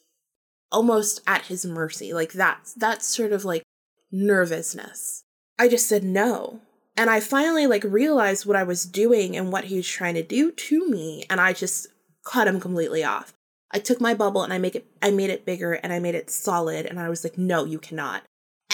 almost 0.72 1.22
at 1.26 1.46
his 1.46 1.66
mercy. 1.66 2.14
Like 2.14 2.34
that's 2.34 2.74
that's 2.74 3.08
sort 3.08 3.32
of 3.32 3.46
like 3.46 3.64
nervousness. 4.12 5.24
I 5.58 5.70
just 5.70 5.88
said 5.88 6.04
no. 6.04 6.60
And 6.98 7.10
I 7.10 7.20
finally 7.20 7.68
like 7.68 7.84
realized 7.84 8.46
what 8.46 8.56
I 8.56 8.64
was 8.64 8.86
doing 8.86 9.36
and 9.36 9.52
what 9.52 9.66
he 9.66 9.78
was 9.78 9.88
trying 9.88 10.16
to 10.16 10.24
do 10.24 10.52
to 10.52 10.90
me 10.90 11.26
and 11.30 11.42
I 11.42 11.54
just 11.54 11.88
cut 12.24 12.48
him 12.48 12.60
completely 12.60 13.04
off. 13.04 13.34
I 13.72 13.80
took 13.80 14.00
my 14.00 14.14
bubble 14.14 14.44
and 14.44 14.54
I 14.54 14.58
make 14.58 14.76
it 14.76 14.88
I 15.02 15.12
made 15.12 15.30
it 15.30 15.46
bigger 15.46 15.74
and 15.74 15.92
I 15.92 16.00
made 16.00 16.16
it 16.16 16.30
solid 16.30 16.86
and 16.86 17.00
I 17.00 17.10
was 17.10 17.24
like 17.24 17.38
no 17.38 17.66
you 17.66 17.80
cannot. 17.80 18.24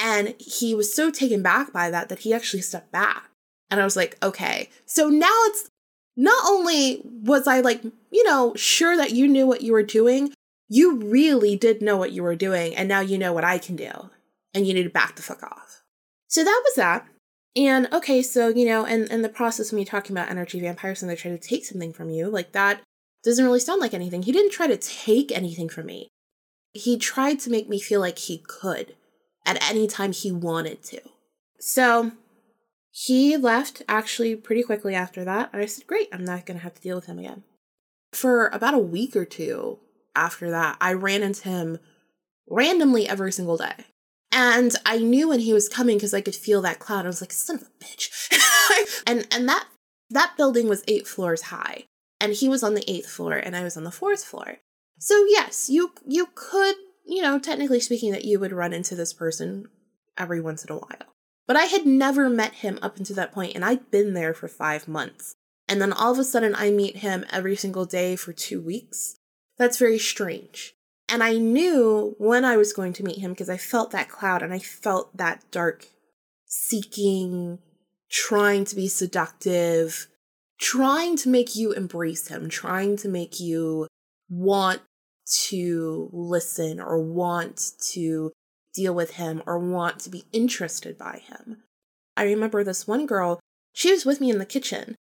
And 0.01 0.35
he 0.39 0.75
was 0.75 0.93
so 0.93 1.09
taken 1.09 1.41
back 1.41 1.73
by 1.73 1.89
that 1.89 2.09
that 2.09 2.19
he 2.19 2.33
actually 2.33 2.61
stepped 2.61 2.91
back. 2.91 3.29
And 3.69 3.81
I 3.81 3.83
was 3.83 3.95
like 3.95 4.17
okay. 4.23 4.69
So 4.85 5.09
now 5.09 5.35
it's 5.45 5.69
not 6.15 6.45
only 6.45 7.01
was 7.05 7.47
I 7.47 7.61
like, 7.61 7.83
you 7.83 8.23
know, 8.23 8.53
sure 8.55 8.95
that 8.97 9.11
you 9.11 9.27
knew 9.27 9.47
what 9.47 9.61
you 9.61 9.71
were 9.71 9.83
doing, 9.83 10.33
you 10.69 10.97
really 10.97 11.55
did 11.55 11.81
know 11.81 11.97
what 11.97 12.11
you 12.11 12.21
were 12.21 12.35
doing 12.35 12.75
and 12.75 12.87
now 12.87 12.99
you 12.99 13.17
know 13.17 13.33
what 13.33 13.43
I 13.43 13.57
can 13.57 13.75
do 13.75 14.09
and 14.53 14.67
you 14.67 14.73
need 14.73 14.83
to 14.83 14.89
back 14.89 15.15
the 15.15 15.21
fuck 15.21 15.41
off. 15.43 15.83
So 16.27 16.43
that 16.43 16.61
was 16.63 16.75
that. 16.75 17.07
And 17.55 17.91
okay, 17.91 18.21
so 18.21 18.47
you 18.47 18.65
know, 18.65 18.85
and 18.85 19.09
in 19.09 19.21
the 19.21 19.29
process 19.29 19.71
of 19.71 19.75
me 19.75 19.85
talking 19.85 20.15
about 20.15 20.29
energy 20.29 20.59
vampires 20.59 21.01
and 21.01 21.09
they're 21.09 21.17
trying 21.17 21.37
to 21.37 21.47
take 21.47 21.65
something 21.65 21.93
from 21.93 22.09
you, 22.09 22.29
like 22.29 22.53
that 22.53 22.81
doesn't 23.23 23.43
really 23.43 23.59
sound 23.59 23.81
like 23.81 23.93
anything. 23.93 24.23
He 24.23 24.31
didn't 24.31 24.51
try 24.51 24.67
to 24.67 24.77
take 24.77 25.31
anything 25.31 25.69
from 25.69 25.85
me. 25.85 26.07
He 26.73 26.97
tried 26.97 27.39
to 27.41 27.49
make 27.49 27.67
me 27.67 27.79
feel 27.79 27.99
like 27.99 28.17
he 28.17 28.43
could 28.47 28.95
at 29.45 29.69
any 29.69 29.87
time 29.87 30.13
he 30.13 30.31
wanted 30.31 30.81
to. 30.83 31.01
So 31.59 32.13
he 32.89 33.37
left 33.37 33.81
actually 33.87 34.35
pretty 34.35 34.63
quickly 34.63 34.95
after 34.95 35.23
that. 35.25 35.49
And 35.51 35.61
I 35.61 35.65
said, 35.65 35.87
Great, 35.87 36.07
I'm 36.13 36.25
not 36.25 36.45
gonna 36.45 36.59
have 36.59 36.75
to 36.75 36.81
deal 36.81 36.95
with 36.95 37.05
him 37.05 37.19
again. 37.19 37.43
For 38.13 38.47
about 38.47 38.73
a 38.73 38.79
week 38.79 39.15
or 39.15 39.25
two 39.25 39.79
after 40.15 40.49
that, 40.51 40.77
I 40.81 40.93
ran 40.93 41.23
into 41.23 41.49
him 41.49 41.79
randomly 42.49 43.07
every 43.07 43.31
single 43.31 43.57
day. 43.57 43.85
And 44.31 44.75
I 44.85 44.97
knew 44.97 45.29
when 45.29 45.41
he 45.41 45.53
was 45.53 45.67
coming 45.67 45.97
because 45.97 46.13
I 46.13 46.21
could 46.21 46.35
feel 46.35 46.61
that 46.61 46.79
cloud. 46.79 47.05
I 47.05 47.09
was 47.09 47.21
like, 47.21 47.33
son 47.33 47.57
of 47.57 47.63
a 47.63 47.83
bitch. 47.83 49.03
and 49.07 49.27
and 49.31 49.47
that 49.49 49.67
that 50.09 50.37
building 50.37 50.67
was 50.67 50.83
eight 50.87 51.07
floors 51.07 51.43
high. 51.43 51.85
And 52.19 52.33
he 52.33 52.47
was 52.47 52.63
on 52.63 52.75
the 52.75 52.89
eighth 52.89 53.09
floor 53.09 53.33
and 53.33 53.55
I 53.55 53.63
was 53.63 53.75
on 53.75 53.83
the 53.83 53.91
fourth 53.91 54.23
floor. 54.23 54.57
So 54.99 55.25
yes, 55.27 55.69
you 55.69 55.93
you 56.07 56.29
could, 56.35 56.75
you 57.05 57.21
know, 57.21 57.39
technically 57.39 57.79
speaking, 57.79 58.11
that 58.11 58.25
you 58.25 58.39
would 58.39 58.53
run 58.53 58.73
into 58.73 58.95
this 58.95 59.13
person 59.13 59.67
every 60.17 60.39
once 60.39 60.63
in 60.63 60.71
a 60.71 60.77
while. 60.77 61.07
But 61.47 61.57
I 61.57 61.65
had 61.65 61.85
never 61.85 62.29
met 62.29 62.53
him 62.53 62.79
up 62.81 62.97
until 62.97 63.15
that 63.15 63.33
point, 63.33 63.55
and 63.55 63.65
I'd 63.65 63.91
been 63.91 64.13
there 64.13 64.33
for 64.33 64.47
five 64.47 64.87
months. 64.87 65.35
And 65.67 65.81
then 65.81 65.91
all 65.91 66.11
of 66.11 66.19
a 66.19 66.23
sudden 66.23 66.53
I 66.55 66.69
meet 66.69 66.97
him 66.97 67.25
every 67.31 67.55
single 67.55 67.85
day 67.85 68.15
for 68.15 68.31
two 68.31 68.61
weeks. 68.61 69.15
That's 69.57 69.77
very 69.77 69.97
strange. 69.99 70.75
And 71.11 71.21
I 71.21 71.33
knew 71.33 72.15
when 72.19 72.45
I 72.45 72.55
was 72.55 72.71
going 72.71 72.93
to 72.93 73.03
meet 73.03 73.19
him 73.19 73.31
because 73.31 73.49
I 73.49 73.57
felt 73.57 73.91
that 73.91 74.07
cloud 74.07 74.41
and 74.41 74.53
I 74.53 74.59
felt 74.59 75.15
that 75.17 75.43
dark, 75.51 75.87
seeking, 76.45 77.59
trying 78.09 78.63
to 78.65 78.75
be 78.77 78.87
seductive, 78.87 80.07
trying 80.57 81.17
to 81.17 81.29
make 81.29 81.53
you 81.53 81.73
embrace 81.73 82.29
him, 82.29 82.47
trying 82.47 82.95
to 82.97 83.09
make 83.09 83.41
you 83.41 83.87
want 84.29 84.81
to 85.49 86.09
listen 86.13 86.79
or 86.79 87.01
want 87.01 87.71
to 87.91 88.31
deal 88.73 88.95
with 88.95 89.11
him 89.11 89.43
or 89.45 89.59
want 89.59 89.99
to 89.99 90.09
be 90.09 90.23
interested 90.31 90.97
by 90.97 91.21
him. 91.27 91.63
I 92.15 92.23
remember 92.23 92.63
this 92.63 92.87
one 92.87 93.05
girl, 93.05 93.41
she 93.73 93.91
was 93.91 94.05
with 94.05 94.21
me 94.21 94.29
in 94.29 94.37
the 94.37 94.45
kitchen 94.45 94.95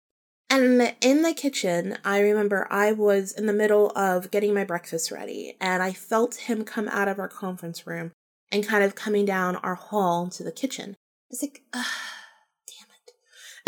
and 0.49 0.95
in 1.01 1.23
the 1.23 1.33
kitchen, 1.33 1.97
I 2.05 2.19
remember 2.19 2.67
I 2.71 2.93
was 2.93 3.33
in 3.33 3.47
the 3.47 3.53
middle 3.53 3.91
of 3.95 4.31
getting 4.31 4.53
my 4.53 4.63
breakfast 4.63 5.11
ready, 5.11 5.57
and 5.59 5.83
I 5.83 5.91
felt 5.91 6.35
him 6.35 6.63
come 6.63 6.87
out 6.87 7.07
of 7.07 7.19
our 7.19 7.27
conference 7.27 7.85
room 7.85 8.11
and 8.51 8.65
kind 8.65 8.83
of 8.83 8.95
coming 8.95 9.25
down 9.25 9.57
our 9.57 9.75
hall 9.75 10.29
to 10.29 10.43
the 10.43 10.51
kitchen. 10.51 10.91
I 10.91 11.27
was 11.31 11.41
like, 11.41 11.63
damn 11.73 11.83
it. 11.85 13.13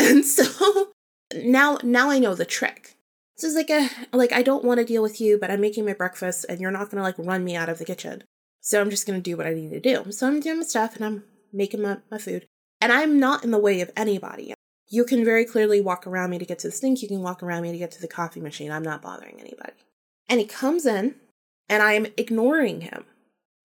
And 0.00 0.24
so 0.24 0.92
now 1.34 1.78
now 1.82 2.08
I 2.10 2.18
know 2.18 2.34
the 2.34 2.46
trick. 2.46 2.96
So 3.36 3.46
it's 3.46 3.56
like 3.56 3.70
a 3.70 3.90
like 4.16 4.32
I 4.32 4.42
don't 4.42 4.64
want 4.64 4.78
to 4.80 4.86
deal 4.86 5.02
with 5.02 5.20
you, 5.20 5.38
but 5.38 5.50
I'm 5.50 5.60
making 5.60 5.84
my 5.84 5.92
breakfast 5.92 6.46
and 6.48 6.60
you're 6.60 6.70
not 6.70 6.90
gonna 6.90 7.02
like 7.02 7.18
run 7.18 7.44
me 7.44 7.56
out 7.56 7.68
of 7.68 7.78
the 7.78 7.84
kitchen. 7.84 8.24
So 8.62 8.80
I'm 8.80 8.90
just 8.90 9.06
gonna 9.06 9.20
do 9.20 9.36
what 9.36 9.46
I 9.46 9.52
need 9.52 9.70
to 9.70 9.80
do. 9.80 10.10
So 10.12 10.26
I'm 10.26 10.40
doing 10.40 10.58
my 10.58 10.64
stuff 10.64 10.96
and 10.96 11.04
I'm 11.04 11.24
making 11.52 11.82
my, 11.82 11.98
my 12.10 12.18
food. 12.18 12.46
And 12.80 12.90
I'm 12.92 13.20
not 13.20 13.44
in 13.44 13.50
the 13.50 13.58
way 13.58 13.82
of 13.82 13.90
anybody. 13.94 14.54
You 14.90 15.04
can 15.04 15.24
very 15.24 15.44
clearly 15.44 15.80
walk 15.80 16.06
around 16.06 16.30
me 16.30 16.38
to 16.38 16.44
get 16.44 16.58
to 16.60 16.68
the 16.68 16.72
sink. 16.72 17.00
You 17.00 17.08
can 17.08 17.22
walk 17.22 17.42
around 17.42 17.62
me 17.62 17.70
to 17.72 17.78
get 17.78 17.92
to 17.92 18.00
the 18.00 18.08
coffee 18.08 18.40
machine. 18.40 18.72
I'm 18.72 18.82
not 18.82 19.00
bothering 19.00 19.40
anybody. 19.40 19.72
And 20.28 20.40
he 20.40 20.46
comes 20.46 20.84
in, 20.84 21.14
and 21.68 21.82
I 21.82 21.92
am 21.92 22.08
ignoring 22.16 22.82
him. 22.82 23.04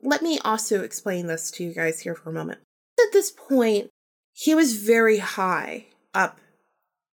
Let 0.01 0.21
me 0.21 0.39
also 0.45 0.83
explain 0.83 1.25
this 1.25 1.49
to 1.51 1.63
you 1.63 1.73
guys 1.73 2.01
here 2.01 2.13
for 2.13 2.29
a 2.29 2.33
moment. 2.33 2.59
At 2.99 3.11
this 3.11 3.31
point, 3.31 3.89
he 4.33 4.53
was 4.53 4.77
very 4.77 5.17
high 5.17 5.87
up 6.13 6.39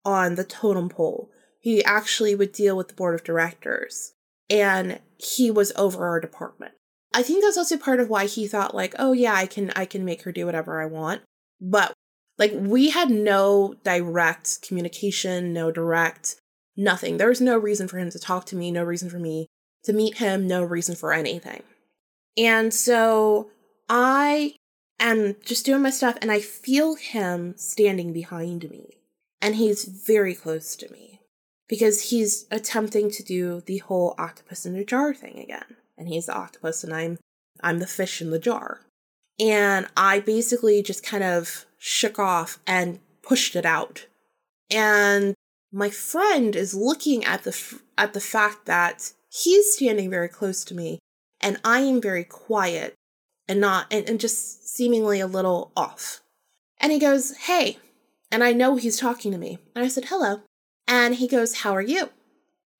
on 0.03 0.36
the 0.36 0.44
totem 0.44 0.89
pole. 0.89 1.32
He 1.60 1.84
actually 1.84 2.36
would 2.36 2.51
deal 2.51 2.75
with 2.75 2.89
the 2.89 2.94
board 2.94 3.15
of 3.15 3.24
directors, 3.24 4.13
and 4.50 5.00
he 5.18 5.50
was 5.50 5.72
over 5.77 6.06
our 6.06 6.20
department. 6.20 6.74
I 7.13 7.24
think 7.24 7.44
that's 7.44 7.58
also 7.58 7.77
part 7.77 8.00
of 8.00 8.10
why 8.10 8.25
he 8.25 8.48
thought 8.48 8.75
like, 8.75 8.96
oh 9.00 9.13
yeah, 9.13 9.36
I 9.36 9.46
can 9.46 9.72
I 9.75 9.86
can 9.86 10.03
make 10.03 10.24
her 10.24 10.32
do 10.32 10.46
whatever 10.46 10.82
I 10.82 10.86
want. 10.86 11.22
But 11.60 11.94
like 12.41 12.53
we 12.55 12.89
had 12.89 13.12
no 13.12 13.75
direct 13.83 14.63
communication, 14.63 15.53
no 15.53 15.71
direct 15.71 16.38
nothing. 16.75 17.17
There 17.17 17.29
was 17.29 17.39
no 17.39 17.55
reason 17.55 17.88
for 17.88 18.00
him 18.00 18.10
to 18.10 18.17
talk 18.17 18.45
to 18.48 18.55
me, 18.55 18.71
no 18.71 18.83
reason 18.83 19.12
for 19.12 19.19
me 19.19 19.48
to 19.83 19.93
meet 19.93 20.17
him, 20.17 20.48
no 20.48 20.63
reason 20.63 20.95
for 20.95 21.13
anything. 21.13 21.62
And 22.36 22.74
so 22.74 23.51
I 23.88 24.55
am 25.00 25.36
just 25.45 25.67
doing 25.67 25.83
my 25.83 25.91
stuff 25.91 26.17
and 26.19 26.31
I 26.31 26.39
feel 26.39 26.95
him 26.95 27.53
standing 27.57 28.12
behind 28.12 28.67
me. 28.71 28.98
And 29.39 29.55
he's 29.55 29.86
very 29.86 30.33
close 30.33 30.75
to 30.77 30.91
me 30.91 31.19
because 31.69 32.10
he's 32.10 32.48
attempting 32.50 33.12
to 33.12 33.24
do 33.24 33.62
the 33.62 33.77
whole 33.79 34.15
octopus 34.17 34.65
in 34.65 34.75
a 34.75 34.83
jar 34.83 35.13
thing 35.13 35.38
again. 35.38 35.75
And 35.95 36.07
he's 36.07 36.25
the 36.25 36.33
octopus 36.33 36.83
and 36.83 36.91
I'm 36.91 37.19
I'm 37.62 37.77
the 37.77 37.86
fish 37.86 38.19
in 38.19 38.31
the 38.31 38.39
jar. 38.39 38.81
And 39.39 39.88
I 39.95 40.21
basically 40.21 40.81
just 40.81 41.05
kind 41.05 41.24
of 41.24 41.67
shook 41.84 42.20
off 42.20 42.60
and 42.68 43.00
pushed 43.24 43.56
it 43.56 43.66
out. 43.66 44.06
And 44.70 45.34
my 45.74 45.90
friend 45.90 46.56
is 46.56 46.76
looking 46.76 47.26
at 47.26 47.44
the 47.44 47.50
f- 47.50 47.82
at 47.98 48.14
the 48.14 48.22
fact 48.22 48.68
that 48.68 49.14
he's 49.30 49.74
standing 49.74 50.08
very 50.10 50.30
close 50.30 50.64
to 50.66 50.76
me 50.76 51.00
and 51.42 51.60
I 51.66 51.80
am 51.80 52.00
very 52.00 52.24
quiet 52.24 52.94
and 53.48 53.60
not 53.60 53.88
and, 53.90 54.08
and 54.08 54.20
just 54.20 54.70
seemingly 54.70 55.20
a 55.20 55.26
little 55.26 55.72
off. 55.76 56.22
And 56.80 56.92
he 56.92 57.00
goes, 57.00 57.36
"Hey." 57.36 57.80
And 58.34 58.44
I 58.44 58.54
know 58.54 58.76
he's 58.76 58.98
talking 58.98 59.32
to 59.32 59.38
me. 59.38 59.58
And 59.76 59.84
I 59.84 59.88
said, 59.88 60.06
"Hello." 60.06 60.42
And 60.88 61.16
he 61.16 61.28
goes, 61.28 61.56
"How 61.56 61.76
are 61.76 61.82
you?" 61.82 62.10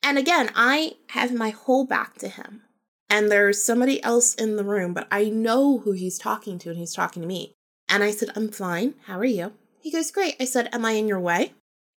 And 0.04 0.20
again, 0.20 0.52
I 0.56 0.98
have 1.10 1.34
my 1.34 1.50
whole 1.50 1.86
back 1.86 2.20
to 2.20 2.30
him. 2.30 2.62
And 3.10 3.30
there's 3.30 3.62
somebody 3.62 4.02
else 4.04 4.36
in 4.36 4.58
the 4.58 4.64
room, 4.64 4.94
but 4.94 5.08
I 5.12 5.26
know 5.26 5.80
who 5.80 5.92
he's 5.92 6.20
talking 6.20 6.60
to 6.60 6.70
and 6.70 6.78
he's 6.78 6.94
talking 6.94 7.24
to 7.24 7.28
me. 7.28 7.56
And 7.92 8.06
I 8.06 8.12
said, 8.12 8.30
I'm 8.38 8.48
fine. 8.50 8.96
How 9.06 9.20
are 9.20 9.26
you? 9.26 9.52
He 9.82 9.92
goes, 9.92 10.12
Great. 10.12 10.38
I 10.40 10.46
said, 10.46 10.70
Am 10.72 10.86
I 10.86 10.92
in 10.92 11.10
your 11.10 11.20
way? 11.20 11.54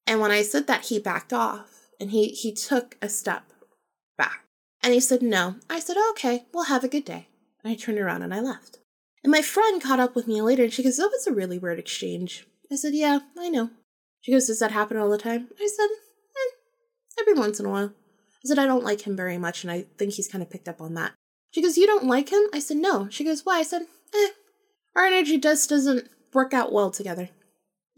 And 0.07 0.21
when 0.21 0.31
I 0.31 0.41
said 0.43 0.67
that, 0.67 0.87
he 0.87 0.99
backed 0.99 1.35
off 1.35 1.83
and 2.01 2.11
he, 2.11 2.29
he 2.29 2.53
took 2.53 2.97
a 3.03 3.11
step 3.11 3.53
back. 4.17 4.45
And 4.83 4.95
he 4.95 5.01
said, 5.01 5.21
No. 5.21 5.57
I 5.69 5.81
said, 5.81 5.97
oh, 5.99 6.15
Okay, 6.17 6.47
well, 6.53 6.65
have 6.65 6.83
a 6.83 6.89
good 6.89 7.05
day. 7.05 7.29
And 7.63 7.71
I 7.71 7.77
turned 7.77 7.99
around 7.99 8.23
and 8.23 8.33
I 8.33 8.41
left. 8.41 8.79
And 9.23 9.31
my 9.31 9.43
friend 9.43 9.83
caught 9.83 10.01
up 10.01 10.17
with 10.17 10.27
me 10.27 10.41
later 10.41 10.65
and 10.65 10.73
she 10.73 10.83
goes, 10.83 10.97
That 10.97 11.11
was 11.13 11.27
a 11.27 11.33
really 11.33 11.59
weird 11.59 11.79
exchange. 11.79 12.47
I 12.73 12.77
said, 12.77 12.95
Yeah, 12.95 13.21
I 13.39 13.51
know. 13.51 13.69
She 14.23 14.33
goes, 14.33 14.47
Does 14.47 14.61
that 14.61 14.73
happen 14.73 14.97
all 14.97 15.11
the 15.11 15.19
time? 15.19 15.49
I 15.61 15.67
said, 15.67 15.89
eh, 15.91 17.21
Every 17.21 17.35
once 17.35 17.61
in 17.61 17.67
a 17.67 17.71
while. 17.71 17.93
I 18.45 18.49
said, 18.49 18.59
I 18.59 18.67
don't 18.67 18.83
like 18.83 19.03
him 19.07 19.15
very 19.15 19.37
much 19.37 19.63
and 19.63 19.71
I 19.71 19.85
think 19.99 20.15
he's 20.15 20.29
kind 20.29 20.43
of 20.43 20.51
picked 20.51 20.69
up 20.69 20.81
on 20.81 20.95
that. 20.95 21.13
She 21.51 21.61
goes, 21.61 21.77
You 21.77 21.87
don't 21.87 22.07
like 22.07 22.31
him? 22.31 22.45
I 22.55 22.61
said, 22.61 22.79
No. 22.79 23.11
She 23.11 23.25
goes, 23.25 23.45
Why? 23.45 23.59
I 23.59 23.63
said, 23.63 23.83
Eh, 24.15 24.29
our 24.97 25.05
energy 25.05 25.39
just 25.39 25.69
doesn't 25.69 26.09
work 26.33 26.53
out 26.53 26.73
well 26.73 26.91
together. 26.91 27.31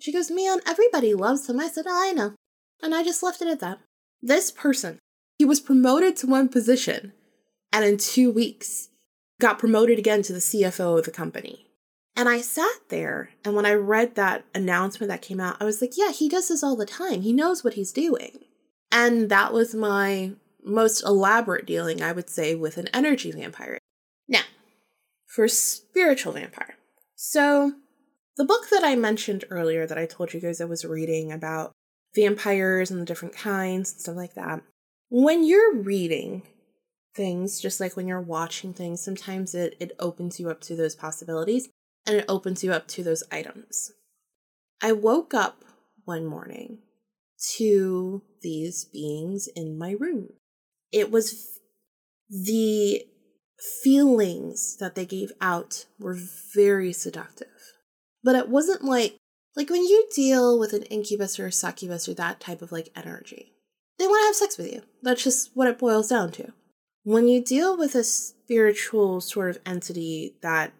She 0.00 0.12
goes, 0.12 0.30
Man, 0.30 0.60
everybody 0.66 1.14
loves 1.14 1.48
him. 1.48 1.60
I 1.60 1.68
said, 1.68 1.86
oh, 1.88 2.08
I 2.08 2.12
know. 2.12 2.34
And 2.82 2.94
I 2.94 3.02
just 3.02 3.22
left 3.22 3.40
it 3.40 3.48
at 3.48 3.60
that. 3.60 3.78
This 4.20 4.50
person, 4.50 4.98
he 5.38 5.44
was 5.44 5.60
promoted 5.60 6.16
to 6.16 6.26
one 6.26 6.48
position, 6.48 7.12
and 7.72 7.84
in 7.84 7.98
two 7.98 8.30
weeks, 8.30 8.88
got 9.40 9.58
promoted 9.58 9.98
again 9.98 10.22
to 10.22 10.32
the 10.32 10.38
CFO 10.38 10.98
of 10.98 11.04
the 11.04 11.10
company. 11.10 11.66
And 12.16 12.28
I 12.28 12.40
sat 12.40 12.88
there, 12.90 13.30
and 13.44 13.56
when 13.56 13.66
I 13.66 13.72
read 13.74 14.14
that 14.14 14.44
announcement 14.54 15.08
that 15.08 15.22
came 15.22 15.40
out, 15.40 15.56
I 15.60 15.64
was 15.64 15.80
like, 15.80 15.96
yeah, 15.96 16.12
he 16.12 16.28
does 16.28 16.48
this 16.48 16.62
all 16.62 16.76
the 16.76 16.86
time. 16.86 17.22
He 17.22 17.32
knows 17.32 17.64
what 17.64 17.74
he's 17.74 17.92
doing. 17.92 18.38
And 18.92 19.28
that 19.30 19.52
was 19.52 19.74
my 19.74 20.32
most 20.64 21.02
elaborate 21.02 21.66
dealing, 21.66 22.02
I 22.02 22.12
would 22.12 22.30
say, 22.30 22.54
with 22.54 22.78
an 22.78 22.88
energy 22.94 23.32
vampire. 23.32 23.78
Now, 24.28 24.42
for 25.26 25.48
spiritual 25.48 26.32
vampire. 26.34 26.76
So, 27.14 27.74
the 28.36 28.44
book 28.44 28.68
that 28.70 28.82
I 28.82 28.96
mentioned 28.96 29.44
earlier 29.50 29.86
that 29.86 29.98
I 29.98 30.06
told 30.06 30.34
you 30.34 30.40
guys 30.40 30.60
I 30.60 30.64
was 30.64 30.84
reading 30.84 31.30
about 31.30 31.72
vampires 32.14 32.90
and 32.90 33.00
the 33.00 33.04
different 33.04 33.34
kinds 33.34 33.92
and 33.92 34.00
stuff 34.00 34.16
like 34.16 34.34
that. 34.34 34.62
When 35.08 35.44
you're 35.44 35.74
reading 35.76 36.42
things, 37.14 37.60
just 37.60 37.80
like 37.80 37.96
when 37.96 38.08
you're 38.08 38.20
watching 38.20 38.72
things, 38.72 39.02
sometimes 39.02 39.54
it, 39.54 39.76
it 39.78 39.92
opens 39.98 40.40
you 40.40 40.50
up 40.50 40.60
to 40.62 40.74
those 40.76 40.94
possibilities 40.94 41.68
and 42.06 42.16
it 42.16 42.24
opens 42.28 42.64
you 42.64 42.72
up 42.72 42.88
to 42.88 43.02
those 43.02 43.22
items. 43.30 43.92
I 44.82 44.92
woke 44.92 45.32
up 45.32 45.64
one 46.04 46.26
morning 46.26 46.78
to 47.56 48.22
these 48.42 48.84
beings 48.84 49.48
in 49.54 49.78
my 49.78 49.92
room. 49.92 50.30
It 50.92 51.10
was 51.10 51.60
the 52.28 53.06
feelings 53.82 54.76
that 54.76 54.94
they 54.94 55.06
gave 55.06 55.32
out 55.40 55.86
were 55.98 56.18
very 56.54 56.92
seductive. 56.92 57.48
But 58.22 58.36
it 58.36 58.48
wasn't 58.48 58.84
like 58.84 59.16
like 59.56 59.70
when 59.70 59.84
you 59.84 60.08
deal 60.14 60.58
with 60.58 60.72
an 60.72 60.82
incubus 60.84 61.38
or 61.38 61.46
a 61.46 61.52
succubus 61.52 62.08
or 62.08 62.14
that 62.14 62.40
type 62.40 62.62
of 62.62 62.72
like 62.72 62.90
energy. 62.96 63.52
They 63.98 64.06
want 64.06 64.22
to 64.22 64.26
have 64.26 64.36
sex 64.36 64.58
with 64.58 64.72
you. 64.72 64.82
That's 65.02 65.22
just 65.22 65.50
what 65.54 65.68
it 65.68 65.78
boils 65.78 66.08
down 66.08 66.32
to. 66.32 66.52
When 67.04 67.28
you 67.28 67.44
deal 67.44 67.76
with 67.76 67.94
a 67.94 68.02
spiritual 68.02 69.20
sort 69.20 69.50
of 69.50 69.60
entity 69.64 70.36
that 70.42 70.72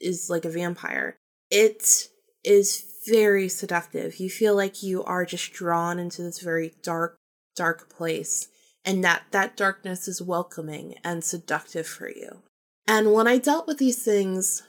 is 0.00 0.30
like 0.30 0.44
a 0.44 0.50
vampire, 0.50 1.16
it 1.50 2.08
is 2.44 2.84
very 3.08 3.48
seductive. 3.48 4.20
You 4.20 4.30
feel 4.30 4.54
like 4.54 4.82
you 4.82 5.02
are 5.04 5.24
just 5.24 5.52
drawn 5.52 5.98
into 5.98 6.22
this 6.22 6.38
very 6.38 6.74
dark, 6.82 7.16
dark 7.56 7.90
place, 7.90 8.48
and 8.84 9.02
that 9.04 9.22
that 9.30 9.56
darkness 9.56 10.08
is 10.08 10.22
welcoming 10.22 10.96
and 11.04 11.24
seductive 11.24 11.86
for 11.86 12.08
you. 12.08 12.42
And 12.86 13.12
when 13.12 13.26
I 13.28 13.38
dealt 13.38 13.66
with 13.66 13.78
these 13.78 14.02
things, 14.02 14.62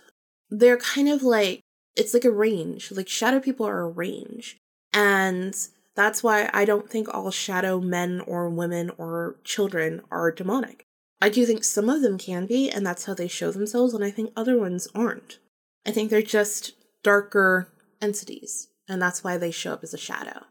they're 0.49 0.77
kind 0.77 1.09
of 1.09 1.23
like 1.23 1.61
it's 1.95 2.13
like 2.13 2.25
a 2.25 2.31
range. 2.31 2.91
Like 2.91 3.09
shadow 3.09 3.39
people 3.39 3.67
are 3.67 3.81
a 3.81 3.89
range. 3.89 4.57
And 4.93 5.55
that's 5.95 6.23
why 6.23 6.49
I 6.53 6.65
don't 6.65 6.89
think 6.89 7.13
all 7.13 7.31
shadow 7.31 7.79
men 7.79 8.21
or 8.21 8.49
women 8.49 8.91
or 8.97 9.37
children 9.43 10.01
are 10.11 10.31
demonic. 10.31 10.85
I 11.21 11.29
do 11.29 11.45
think 11.45 11.63
some 11.63 11.89
of 11.89 12.01
them 12.01 12.17
can 12.17 12.45
be, 12.45 12.69
and 12.69 12.85
that's 12.85 13.05
how 13.05 13.13
they 13.13 13.29
show 13.29 13.49
themselves, 13.51 13.93
and 13.93 14.03
I 14.03 14.11
think 14.11 14.33
other 14.35 14.59
ones 14.59 14.89
aren't. 14.93 15.39
I 15.85 15.91
think 15.91 16.09
they're 16.09 16.21
just 16.21 16.73
darker 17.01 17.69
entities, 18.01 18.67
and 18.89 19.01
that's 19.01 19.23
why 19.23 19.37
they 19.37 19.51
show 19.51 19.71
up 19.73 19.83
as 19.83 19.93
a 19.93 19.97
shadow. 19.97 20.41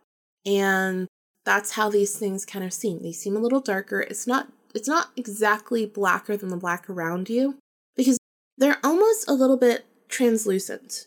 And 0.47 1.09
that's 1.45 1.73
how 1.73 1.91
these 1.91 2.17
things 2.17 2.45
kind 2.45 2.65
of 2.65 2.73
seem. 2.73 3.03
They 3.03 3.13
seem 3.13 3.37
a 3.37 3.41
little 3.41 3.61
darker. 3.61 4.01
It's 4.01 4.27
not 4.27 4.49
it's 4.75 4.89
not 4.89 5.11
exactly 5.17 5.85
blacker 5.87 6.37
than 6.37 6.49
the 6.49 6.57
black 6.57 6.89
around 6.89 7.29
you 7.29 7.59
because 7.97 8.19
they're 8.57 8.79
almost 8.83 9.29
a 9.29 9.35
little 9.35 9.57
bit 9.57 9.85
translucent 10.09 11.07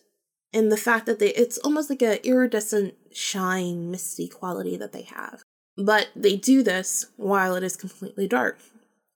in 0.54 0.70
the 0.70 0.78
fact 0.78 1.06
that 1.06 1.20
they 1.20 1.30
it's 1.30 1.58
almost 1.60 1.90
like 1.90 2.02
a 2.02 2.26
iridescent 2.28 2.96
shine 3.12 3.90
misty 3.90 4.28
quality 4.28 4.78
that 4.78 4.92
they 4.92 5.04
have. 5.04 5.42
But 5.78 6.10
they 6.16 6.36
do 6.36 6.64
this 6.64 7.08
while 7.18 7.56
it 7.56 7.64
is 7.64 7.76
completely 7.76 8.28
dark. 8.28 8.60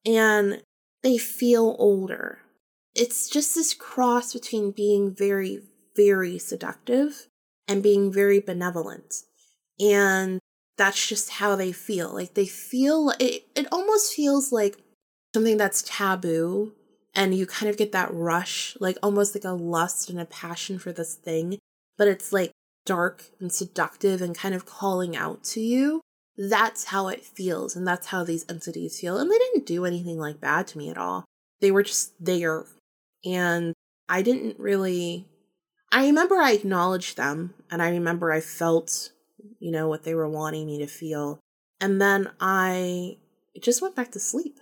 And 0.06 0.62
they 1.04 1.18
feel 1.18 1.76
older. 1.80 2.40
It's 2.96 3.30
just 3.30 3.56
this 3.56 3.74
cross 3.74 4.34
between 4.34 4.72
being 4.72 5.14
very 5.14 5.62
very 5.96 6.38
seductive 6.38 7.28
and 7.68 7.84
being 7.84 8.12
very 8.12 8.40
benevolent. 8.40 9.24
And 9.80 10.38
that's 10.80 11.08
just 11.08 11.30
how 11.30 11.56
they 11.56 11.72
feel. 11.72 12.12
Like 12.12 12.34
they 12.34 12.48
feel 12.48 13.14
it 13.20 13.46
it 13.56 13.68
almost 13.72 14.14
feels 14.14 14.52
like 14.52 14.78
something 15.36 15.58
that's 15.58 15.84
taboo 15.84 16.74
and 17.13 17.36
you 17.36 17.46
kind 17.46 17.70
of 17.70 17.78
get 17.78 17.92
that 17.92 18.13
rush, 18.13 18.76
like 18.80 18.98
almost 19.04 19.36
like 19.36 19.44
a 19.44 19.50
lust 19.50 20.10
and 20.10 20.20
a 20.20 20.26
passion 20.26 20.80
for 20.80 20.92
this 20.92 21.15
thing, 21.15 21.60
but 21.98 22.08
it's 22.08 22.32
like 22.32 22.52
dark 22.86 23.26
and 23.39 23.52
seductive 23.52 24.22
and 24.22 24.36
kind 24.36 24.56
of 24.56 24.65
calling 24.65 25.15
out 25.15 25.44
to 25.44 25.60
you. 25.60 26.02
That's 26.38 26.86
how 26.86 27.10
it 27.10 27.26
feels, 27.26 27.76
and 27.76 27.86
that's 27.86 28.08
how 28.08 28.24
these 28.24 28.46
entities 28.48 29.00
feel. 29.00 29.18
And 29.18 29.30
they 29.30 29.38
didn't 29.38 29.65
do 29.65 29.86
anything 29.86 30.18
like 30.18 30.39
bad 30.39 30.68
to 30.68 30.78
me 30.78 30.89
at 30.89 30.98
all. 30.98 31.26
They 31.60 31.72
were 31.72 31.84
just 31.84 32.13
there. 32.24 32.65
And 33.26 33.74
I 34.08 34.22
didn't 34.22 34.58
really 34.58 35.28
I 35.92 36.06
remember 36.06 36.36
I 36.36 36.52
acknowledged 36.52 37.18
them 37.18 37.54
and 37.72 37.82
I 37.82 37.89
remember 37.89 38.32
I 38.32 38.42
felt, 38.42 39.12
you 39.60 39.71
know, 39.71 39.88
what 39.88 40.04
they 40.04 40.15
were 40.15 40.30
wanting 40.30 40.65
me 40.65 40.80
to 40.80 40.88
feel. 40.88 41.39
And 41.82 42.02
then 42.02 42.30
I 42.39 43.17
just 43.62 43.82
went 43.82 43.95
back 43.95 44.12
to 44.12 44.19
sleep. 44.19 44.60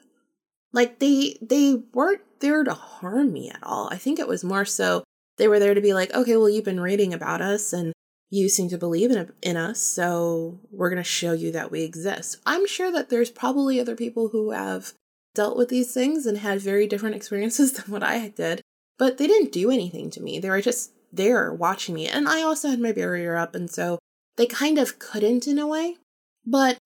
Like 0.73 0.99
they 0.99 1.37
they 1.41 1.81
weren't 1.93 2.21
there 2.39 2.63
to 2.63 2.73
harm 2.73 3.33
me 3.33 3.49
at 3.49 3.59
all. 3.63 3.89
I 3.91 3.97
think 3.97 4.19
it 4.19 4.27
was 4.27 4.43
more 4.43 4.65
so 4.65 5.03
they 5.37 5.47
were 5.47 5.59
there 5.59 5.73
to 5.73 5.81
be 5.81 5.93
like, 5.93 6.13
okay, 6.13 6.35
well 6.35 6.49
you've 6.49 6.65
been 6.65 6.79
reading 6.79 7.13
about 7.13 7.41
us 7.41 7.73
and 7.73 7.93
you 8.29 8.49
seem 8.49 8.69
to 8.69 8.77
believe 8.77 9.11
in 9.11 9.31
in 9.41 9.57
us, 9.57 9.79
so 9.79 10.59
we're 10.71 10.89
going 10.89 10.97
to 11.01 11.03
show 11.03 11.31
you 11.31 11.51
that 11.53 11.71
we 11.71 11.83
exist. 11.83 12.37
I'm 12.45 12.67
sure 12.67 12.91
that 12.91 13.09
there's 13.09 13.31
probably 13.31 13.79
other 13.79 13.95
people 13.95 14.29
who 14.29 14.51
have 14.51 14.93
dealt 15.33 15.57
with 15.57 15.69
these 15.69 15.93
things 15.93 16.25
and 16.25 16.39
had 16.39 16.59
very 16.59 16.87
different 16.87 17.15
experiences 17.15 17.71
than 17.73 17.91
what 17.91 18.03
I 18.03 18.29
did, 18.29 18.61
but 18.97 19.17
they 19.17 19.27
didn't 19.27 19.53
do 19.53 19.71
anything 19.71 20.09
to 20.11 20.21
me. 20.21 20.39
They 20.39 20.49
were 20.49 20.61
just 20.61 20.91
there 21.13 21.53
watching 21.53 21.95
me. 21.95 22.07
And 22.07 22.27
I 22.27 22.41
also 22.41 22.69
had 22.69 22.79
my 22.79 22.91
barrier 22.91 23.37
up, 23.37 23.55
and 23.55 23.69
so 23.69 23.99
they 24.38 24.45
kind 24.45 24.78
of 24.78 25.00
couldn't 25.00 25.47
in 25.47 25.60
a 25.60 25.67
way, 25.67 25.97
but 26.45 26.78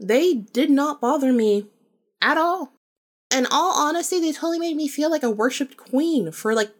they 0.00 0.34
did 0.34 0.70
not 0.70 1.00
bother 1.00 1.32
me 1.32 1.66
at 2.20 2.38
all. 2.38 2.72
In 3.34 3.46
all 3.50 3.74
honesty, 3.76 4.20
they 4.20 4.32
totally 4.32 4.58
made 4.58 4.76
me 4.76 4.88
feel 4.88 5.10
like 5.10 5.22
a 5.22 5.30
worshipped 5.30 5.76
queen 5.76 6.32
for 6.32 6.54
like 6.54 6.72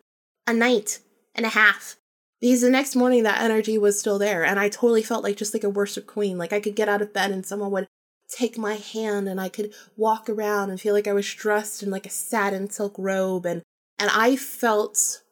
a 0.47 0.53
night 0.53 1.01
and 1.35 1.47
a 1.47 1.51
half. 1.51 1.97
Because 2.41 2.63
the 2.63 2.71
next 2.71 2.97
morning, 2.97 3.23
that 3.23 3.41
energy 3.41 3.79
was 3.79 3.99
still 3.99 4.19
there, 4.19 4.45
and 4.45 4.59
I 4.59 4.69
totally 4.69 5.03
felt 5.03 5.23
like 5.23 5.37
just 5.37 5.55
like 5.55 5.65
a 5.65 5.71
worshipped 5.71 6.09
queen. 6.09 6.39
Like 6.39 6.53
I 6.53 6.61
could 6.61 6.75
get 6.75 6.89
out 6.89 7.03
of 7.03 7.13
bed 7.13 7.31
and 7.31 7.47
someone 7.47 7.71
would 7.71 7.87
take 8.29 8.59
my 8.59 8.75
hand 8.75 9.29
and 9.29 9.41
I 9.41 9.49
could 9.49 9.73
walk 9.97 10.29
around 10.29 10.71
and 10.71 10.81
feel 10.81 10.95
like 10.95 11.07
I 11.07 11.13
was 11.13 11.33
dressed 11.33 11.83
in 11.83 11.91
like 11.91 12.07
a 12.07 12.11
satin 12.11 12.71
silk 12.71 12.95
robe 12.99 13.47
and 13.47 13.63
and 13.99 14.11
I 14.13 14.37
felt 14.37 15.23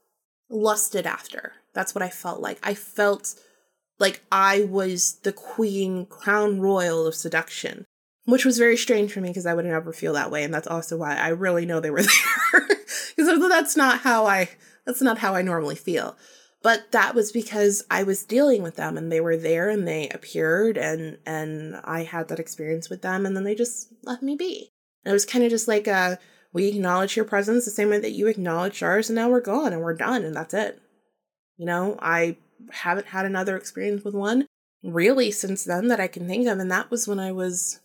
lusted 0.48 1.06
after. 1.06 1.54
That's 1.72 1.94
what 1.94 2.02
I 2.02 2.10
felt 2.10 2.40
like. 2.40 2.58
I 2.62 2.74
felt 2.74 3.34
like 4.00 4.22
I 4.32 4.64
was 4.64 5.18
the 5.22 5.32
queen, 5.32 6.06
crown 6.06 6.60
royal 6.60 7.06
of 7.06 7.14
seduction, 7.14 7.84
which 8.24 8.44
was 8.44 8.58
very 8.58 8.76
strange 8.76 9.12
for 9.12 9.20
me 9.20 9.28
because 9.28 9.46
I 9.46 9.54
would 9.54 9.66
never 9.66 9.92
feel 9.92 10.14
that 10.14 10.30
way. 10.30 10.42
And 10.42 10.52
that's 10.52 10.66
also 10.66 10.96
why 10.96 11.16
I 11.16 11.28
really 11.28 11.66
know 11.66 11.78
they 11.78 11.90
were 11.90 12.02
there 12.52 12.68
because 13.16 13.48
that's 13.48 13.76
not 13.76 14.00
how 14.00 14.26
I, 14.26 14.48
that's 14.86 15.02
not 15.02 15.18
how 15.18 15.34
I 15.34 15.42
normally 15.42 15.76
feel. 15.76 16.16
But 16.62 16.92
that 16.92 17.14
was 17.14 17.32
because 17.32 17.84
I 17.90 18.02
was 18.02 18.24
dealing 18.24 18.62
with 18.62 18.76
them 18.76 18.98
and 18.98 19.10
they 19.10 19.20
were 19.20 19.36
there 19.36 19.70
and 19.70 19.86
they 19.86 20.08
appeared 20.08 20.76
and, 20.76 21.18
and 21.24 21.76
I 21.84 22.02
had 22.02 22.28
that 22.28 22.40
experience 22.40 22.90
with 22.90 23.02
them 23.02 23.24
and 23.24 23.36
then 23.36 23.44
they 23.44 23.54
just 23.54 23.92
let 24.02 24.22
me 24.22 24.36
be. 24.36 24.70
And 25.04 25.10
it 25.10 25.14
was 25.14 25.24
kind 25.24 25.44
of 25.44 25.50
just 25.50 25.68
like 25.68 25.86
a, 25.86 26.18
we 26.52 26.68
acknowledge 26.68 27.16
your 27.16 27.24
presence 27.24 27.64
the 27.64 27.70
same 27.70 27.90
way 27.90 27.98
that 28.00 28.12
you 28.12 28.26
acknowledge 28.26 28.82
ours, 28.82 29.08
and 29.08 29.14
now 29.14 29.28
we're 29.28 29.40
gone 29.40 29.72
and 29.72 29.82
we're 29.82 29.94
done, 29.94 30.24
and 30.24 30.34
that's 30.34 30.54
it. 30.54 30.80
You 31.56 31.66
know, 31.66 31.96
I 32.00 32.36
haven't 32.72 33.08
had 33.08 33.26
another 33.26 33.56
experience 33.56 34.04
with 34.04 34.14
one 34.14 34.46
really 34.82 35.30
since 35.30 35.64
then 35.64 35.88
that 35.88 36.00
I 36.00 36.06
can 36.06 36.26
think 36.26 36.46
of, 36.46 36.58
and 36.58 36.70
that 36.70 36.90
was 36.90 37.06
when 37.06 37.20
I 37.20 37.32
was 37.32 37.80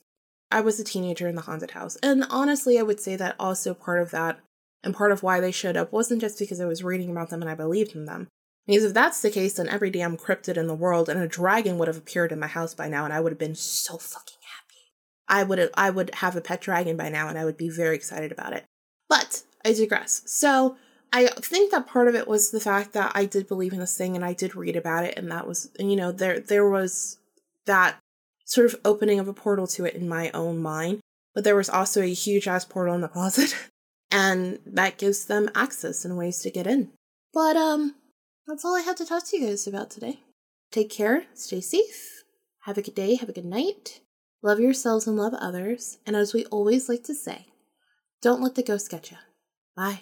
I 0.51 0.61
was 0.61 0.79
a 0.79 0.83
teenager 0.83 1.27
in 1.27 1.35
the 1.35 1.41
haunted 1.41 1.71
house. 1.71 1.97
And 1.97 2.25
honestly, 2.29 2.79
I 2.79 2.83
would 2.83 2.99
say 2.99 3.15
that 3.15 3.35
also 3.39 3.73
part 3.73 4.01
of 4.01 4.11
that 4.11 4.39
and 4.83 4.95
part 4.95 5.11
of 5.11 5.23
why 5.23 5.39
they 5.39 5.51
showed 5.51 5.75
up 5.75 5.91
wasn't 5.91 6.21
just 6.21 6.39
because 6.39 6.61
I 6.61 6.65
was 6.65 6.83
reading 6.83 7.09
about 7.09 7.29
them 7.29 7.41
and 7.41 7.49
I 7.49 7.55
believed 7.55 7.95
in 7.95 8.05
them. 8.05 8.27
Because 8.67 8.83
if 8.83 8.93
that's 8.93 9.21
the 9.21 9.29
case, 9.29 9.53
then 9.55 9.67
every 9.67 9.89
damn 9.89 10.17
cryptid 10.17 10.57
in 10.57 10.67
the 10.67 10.73
world 10.73 11.09
and 11.09 11.19
a 11.19 11.27
dragon 11.27 11.77
would 11.77 11.87
have 11.87 11.97
appeared 11.97 12.31
in 12.31 12.39
my 12.39 12.47
house 12.47 12.73
by 12.73 12.87
now, 12.87 13.03
and 13.03 13.13
I 13.13 13.19
would 13.19 13.31
have 13.31 13.39
been 13.39 13.55
so 13.55 13.97
fucking 13.97 14.37
happy. 14.41 14.91
I 15.27 15.43
would 15.43 15.69
I 15.75 15.89
would 15.89 16.15
have 16.15 16.35
a 16.35 16.41
pet 16.41 16.61
dragon 16.61 16.97
by 16.97 17.09
now 17.09 17.27
and 17.27 17.37
I 17.37 17.45
would 17.45 17.57
be 17.57 17.69
very 17.69 17.95
excited 17.95 18.31
about 18.31 18.53
it. 18.53 18.65
But 19.09 19.43
I 19.63 19.73
digress. 19.73 20.21
So 20.25 20.77
I 21.11 21.27
think 21.27 21.71
that 21.71 21.87
part 21.87 22.07
of 22.07 22.15
it 22.15 22.27
was 22.27 22.51
the 22.51 22.59
fact 22.59 22.93
that 22.93 23.11
I 23.15 23.25
did 23.25 23.47
believe 23.47 23.73
in 23.73 23.79
this 23.79 23.97
thing 23.97 24.15
and 24.15 24.25
I 24.25 24.33
did 24.33 24.55
read 24.55 24.75
about 24.75 25.05
it 25.05 25.17
and 25.17 25.31
that 25.31 25.47
was 25.47 25.69
you 25.79 25.95
know 25.95 26.11
there 26.11 26.39
there 26.39 26.69
was 26.69 27.17
that 27.65 27.97
sort 28.45 28.65
of 28.65 28.79
opening 28.85 29.19
of 29.19 29.27
a 29.27 29.33
portal 29.33 29.65
to 29.67 29.85
it 29.85 29.95
in 29.95 30.07
my 30.07 30.29
own 30.31 30.61
mind, 30.61 30.99
but 31.33 31.43
there 31.43 31.55
was 31.55 31.69
also 31.69 32.01
a 32.01 32.13
huge 32.13 32.47
ass 32.47 32.65
portal 32.65 32.93
in 32.93 33.01
the 33.01 33.07
closet 33.07 33.55
and 34.11 34.59
that 34.65 34.97
gives 34.97 35.25
them 35.25 35.49
access 35.55 36.05
and 36.05 36.17
ways 36.17 36.39
to 36.39 36.51
get 36.51 36.67
in. 36.67 36.91
But 37.33 37.57
um 37.57 37.95
that's 38.47 38.63
all 38.63 38.75
I 38.75 38.81
have 38.81 38.97
to 38.97 39.05
talk 39.05 39.25
to 39.27 39.37
you 39.37 39.47
guys 39.47 39.67
about 39.67 39.89
today. 39.89 40.19
Take 40.71 40.89
care, 40.89 41.25
stay 41.33 41.61
safe, 41.61 42.23
have 42.61 42.77
a 42.77 42.81
good 42.81 42.95
day, 42.95 43.15
have 43.15 43.29
a 43.29 43.33
good 43.33 43.45
night. 43.45 44.01
Love 44.43 44.59
yourselves 44.59 45.07
and 45.07 45.17
love 45.17 45.33
others. 45.33 45.97
And 46.05 46.15
as 46.15 46.33
we 46.33 46.45
always 46.45 46.87
like 46.87 47.03
to 47.05 47.15
say, 47.15 47.47
don't 48.21 48.41
let 48.41 48.55
the 48.55 48.63
ghost 48.63 48.91
get 48.91 49.09
you. 49.09 49.17
Bye. 49.75 50.01